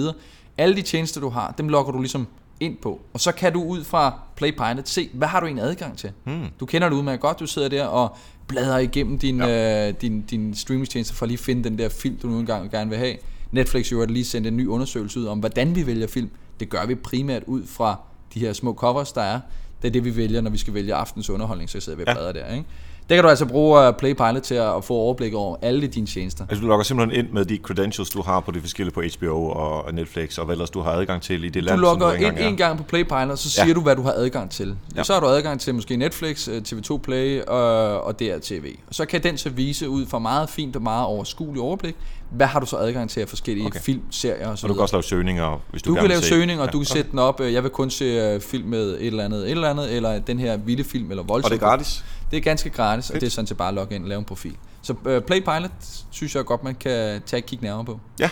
[0.59, 2.27] Alle de tjenester, du har, dem logger du ligesom
[2.61, 3.01] ind på.
[3.13, 6.13] Og så kan du ud fra Play Pilot se, hvad har du en adgang til.
[6.25, 6.47] Hmm.
[6.61, 8.17] Du kender det udmærket godt, du sidder der og
[8.49, 9.89] bladrer igennem din, ja.
[9.89, 12.91] øh, din, din streamingtjenester for at lige finde den der film, du nu engang gerne
[12.91, 13.17] vil have.
[13.53, 16.31] Netflix jo har lige sendt en ny undersøgelse ud om, hvordan vi vælger film.
[16.61, 18.01] Det gør vi primært ud fra
[18.35, 19.41] de her små covers, der er.
[19.83, 22.09] Det er det, vi vælger, når vi skal vælge aftens underholdning, så sidder vi og
[22.09, 22.15] Ja.
[22.15, 22.53] bladrer der.
[22.55, 22.65] Ikke?
[23.09, 26.07] Det kan du altså bruge uh, Play Pilot til at få overblik over alle dine
[26.07, 26.47] tjenester.
[26.49, 29.49] Altså, du logger simpelthen ind med de credentials, du har på de forskellige på HBO
[29.49, 32.19] og Netflix, og hvad ellers du har adgang til i det Du land, logger som
[32.21, 33.73] du ind ikke en gang på Play Pilot, så siger Ja.
[33.73, 34.77] du, hvad du har adgang til.
[34.97, 35.03] Ja.
[35.03, 38.65] Så har du adgang til måske Netflix, øh, TV2 Play og, og DRTV.
[38.89, 41.97] Og så kan den så vise ud fra meget fint og meget overskueligt overblik,
[42.31, 43.77] hvad har du så adgang til af forskellige Okay.
[43.79, 43.85] okay.
[43.85, 46.21] film, serier og så Og du kan også lave søgninger, hvis du, Du kan lave
[46.23, 46.29] se.
[46.29, 47.41] søgning, og Ja, du kan sætte den op.
[47.41, 50.19] øh, Jeg vil kun se øh, film med et eller andet, et eller andet, eller
[50.19, 51.51] den her vilde film, eller Og voldsom.
[51.51, 52.05] det er gratis.
[52.35, 53.21] Det er ganske gratis, og Fedt.
[53.21, 54.57] det er sådan til bare at logge ind og lave en profil.
[54.83, 55.71] Så uh, Play Pilot
[56.11, 58.01] synes jeg godt, man kan tage et kig nærmere på.
[58.21, 58.31] Ja.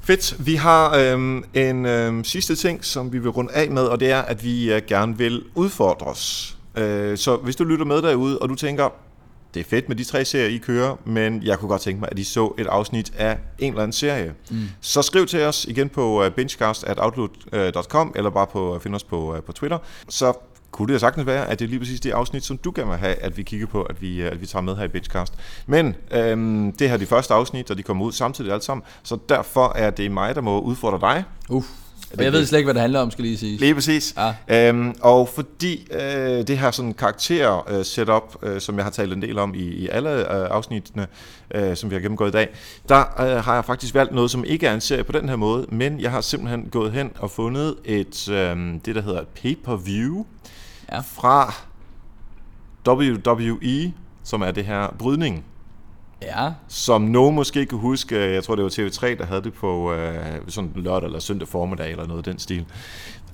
[0.00, 0.46] Fedt.
[0.46, 4.10] Vi har øhm, en øhm, sidste ting, som vi vil runde af med, og det
[4.10, 6.56] er, at vi øh, gerne vil udfordres.
[6.76, 8.88] Øh, så hvis du lytter med derude, og du tænker,
[9.54, 12.08] det er fedt med de tre serier, I kører, men jeg kunne godt tænke mig,
[12.12, 14.34] at I så et afsnit af en eller anden serie.
[14.50, 14.58] Mm.
[14.80, 19.52] Så skriv til os igen på uh, bingecast.outlook.com, eller bare på, find os på, på
[19.52, 19.78] Twitter.
[20.08, 20.32] Så
[20.70, 22.98] kunne det sagtens være, at det er lige præcis det afsnit, som du gerne vil
[22.98, 25.34] have, at vi kigger på, at vi, at vi tager med her i Bitchcast.
[25.66, 28.84] Men øhm, det her er de første afsnit, og de kommer ud samtidig alt sammen,
[29.02, 31.24] så derfor er det mig, der må udfordre dig.
[31.48, 31.66] Uff.
[32.10, 33.58] det Og jeg ved slet ikke, hvad det handler om, skal lige sige.
[33.58, 34.14] Lige præcis.
[34.48, 34.68] Ja.
[34.68, 39.12] Øhm, og fordi øh, det her sådan karakter øh, setup, øh, som jeg har talt
[39.12, 41.06] en del om i, i alle øh, afsnittene,
[41.54, 42.48] øh, som vi har gennemgået i dag,
[42.88, 45.36] der øh, har jeg faktisk valgt noget, som ikke er en serie på den her
[45.36, 49.28] måde, men jeg har simpelthen gået hen og fundet et øh, det, der hedder et
[49.28, 50.24] pay-per-view
[50.92, 51.00] Ja.
[51.00, 51.54] fra
[52.88, 53.92] WWE,
[54.24, 55.44] som er det her brydning.
[56.22, 56.48] Ja.
[56.68, 60.24] som nogen måske kan huske, jeg tror det var TV3, der havde det på øh,
[60.48, 62.64] sådan lørdag eller søndag formiddag eller noget af den stil.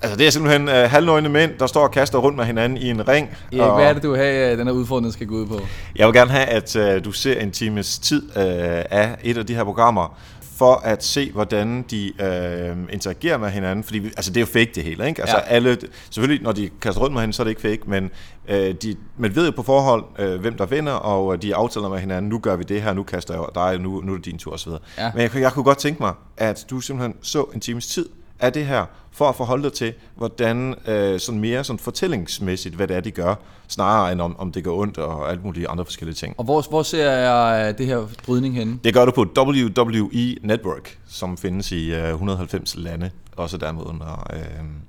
[0.01, 2.89] Altså det er simpelthen øh, halvnøgne mænd, der står og kaster rundt med hinanden i
[2.89, 3.29] en ring.
[3.51, 5.47] Erik, og hvad er det, du vil have, at den her udfordring skal gå ud
[5.47, 5.59] på?
[5.95, 8.43] Jeg vil gerne have, at øh, du ser en times tid øh,
[8.91, 10.17] af et af de her programmer,
[10.57, 13.83] for at se, hvordan de øh, interagerer med hinanden.
[13.83, 15.21] Fordi vi- altså, det er jo fake det hele, ikke?
[15.21, 15.43] Altså, Ja.
[15.43, 15.77] alle,
[16.09, 18.11] selvfølgelig, når de kaster rundt med hinanden, så er det ikke fake, men
[18.47, 21.89] øh, de, man ved jo på forhånd, øh, hvem der vinder, og øh, de aftaler
[21.89, 24.25] med hinanden, nu gør vi det her, nu kaster jeg dig, nu, nu er det
[24.25, 24.71] din tur osv.
[24.97, 25.11] Ja.
[25.13, 28.09] Men jeg, kunne- jeg kunne godt tænke mig, at du simpelthen så en times tid
[28.39, 32.87] af det her, for at forholde dig til, hvordan øh, sådan mere sådan fortællingsmæssigt, hvad
[32.87, 33.35] det er, de gør,
[33.67, 36.35] snarere end om, om det går ondt og alt mulige andre forskellige ting.
[36.37, 38.79] Og hvor, hvor ser jeg øh, det her brydning henne?
[38.83, 44.27] Det gør du på WWE Network, som findes i øh, 190 lande, også dermed under...
[44.33, 44.39] Øh,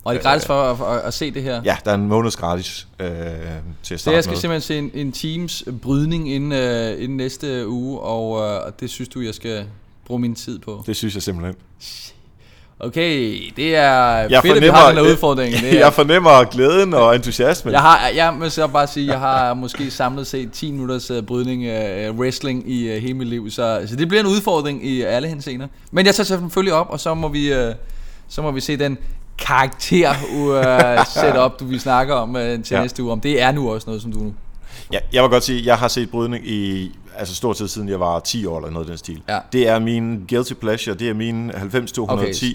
[0.05, 1.63] Og er det gratis for at, at, at se det her?
[1.65, 4.41] Ja, der er en måneds gratis øh, til at Så starte jeg skal med.
[4.41, 9.09] simpelthen se en, en teams brydning inden, øh, inden næste uge, og, øh, det synes
[9.09, 9.67] du, jeg skal
[10.07, 10.83] bruge min tid på.
[10.87, 11.55] Det synes jeg simpelthen.
[12.81, 13.93] Okay, det er
[14.31, 15.55] Jeg fedt, at vi har den her udfordring.
[15.63, 17.73] Det er, jeg fornemmer glæden og entusiasmen.
[17.73, 21.23] jeg har, jeg må så bare sige, jeg har måske samlet set 10 minutters øh,
[21.23, 25.03] brydning af wrestling i øh, hele mit liv, så, så det bliver en udfordring i
[25.03, 25.67] alle henseender.
[25.91, 27.53] Men jeg tager selvfølgelig op, og så må vi,
[28.29, 28.99] så må vi se den
[29.39, 32.81] karakter uh, setup, du vi snakker om øh, til ja.
[32.81, 34.33] Næste uge, om det er nu også noget, som du.
[34.93, 37.89] Ja, jeg vil godt sige, at jeg har set brydning i altså stort set siden
[37.89, 39.23] jeg var 10 år eller noget af den stil.
[39.29, 39.39] Ja.
[39.53, 42.01] Det er min guilty pleasure, det er min 90-210.
[42.01, 42.47] Okay, Så,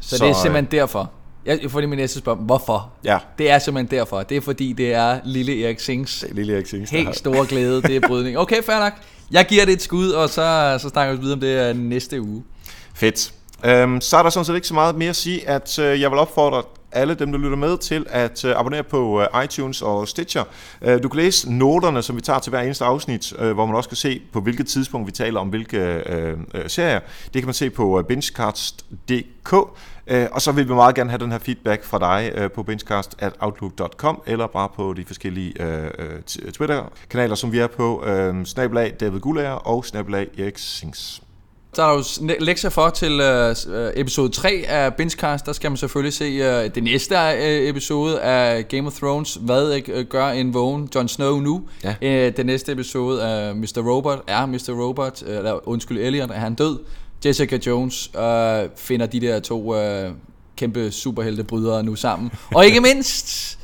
[0.00, 1.10] så det er simpelthen derfor.
[1.46, 2.92] Jeg, fordi min næste spørgsmål, hvorfor?
[3.04, 4.22] Ja, Det er simpelthen derfor.
[4.22, 7.82] Det er fordi, det er lille Erik Sings er lille Erik Sings, helt store glæde,
[7.82, 8.38] det er brydning.
[8.38, 8.92] Okay, fair nok.
[9.30, 12.20] Jeg giver det et skud, og så, så snakker vi videre om det øh, næste
[12.22, 12.42] uge.
[12.94, 13.32] Fedt.
[13.64, 16.10] Øhm, så er der sådan set ikke så meget mere at sige, at øh, jeg
[16.10, 16.62] vil opfordre
[16.92, 20.44] alle dem, der lytter med, til at øh, abonnere på øh, iTunes og Stitcher.
[20.82, 23.88] Øh, du kan læse noterne, som vi tager til hver eneste afsnit, hvor man også
[23.88, 26.36] kan se, på hvilket tidspunkt vi taler om hvilke øh,
[26.66, 27.00] serier.
[27.24, 29.52] Det kan man se på bingecast.dk.
[30.32, 34.46] og så vil vi meget gerne have den her feedback fra dig på benchcast.outlook.com eller
[34.46, 36.22] bare på de forskellige øh,
[36.52, 38.04] Twitter-kanaler, som vi er på.
[38.04, 41.22] Øh, snabelag David Gulager og snabelag Erik Sings.
[41.72, 45.46] Så er der jo lektier for til øh, øh, episode 3 af Benchcast.
[45.46, 49.38] Der skal man selvfølgelig se øh, det næste øh, episode af Game of Thrones.
[49.40, 51.62] Hvad øh, gør en vågen Jon Snow nu?
[51.84, 51.94] Ja.
[52.02, 53.82] Øh, den næste episode af Mr.
[53.90, 54.22] Robot.
[54.26, 54.72] Er Mr.
[54.82, 56.78] Robot, øh, eller undskyld Elliot, er han død?
[57.24, 60.10] Jessica Jones øh, finder de der to øh,
[60.56, 62.30] kæmpe superheltebrydere nu sammen.
[62.54, 63.58] Og ikke mindst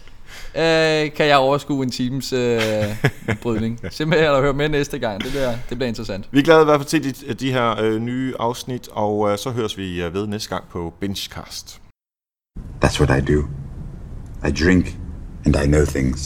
[0.56, 2.60] øh, kan jeg overskue en times øh,
[3.42, 3.80] brydning.
[3.90, 5.24] Simpelthen at høre med næste gang.
[5.24, 6.28] Det bliver, det bliver interessant.
[6.30, 9.38] Vi er glade i hvert fald til de, de her øh, nye afsnit, og øh,
[9.38, 11.80] så høres vi øh, ved næste gang på Benchcast.
[12.84, 13.40] That's what I do.
[14.48, 14.96] I drink
[15.46, 16.14] and I know things.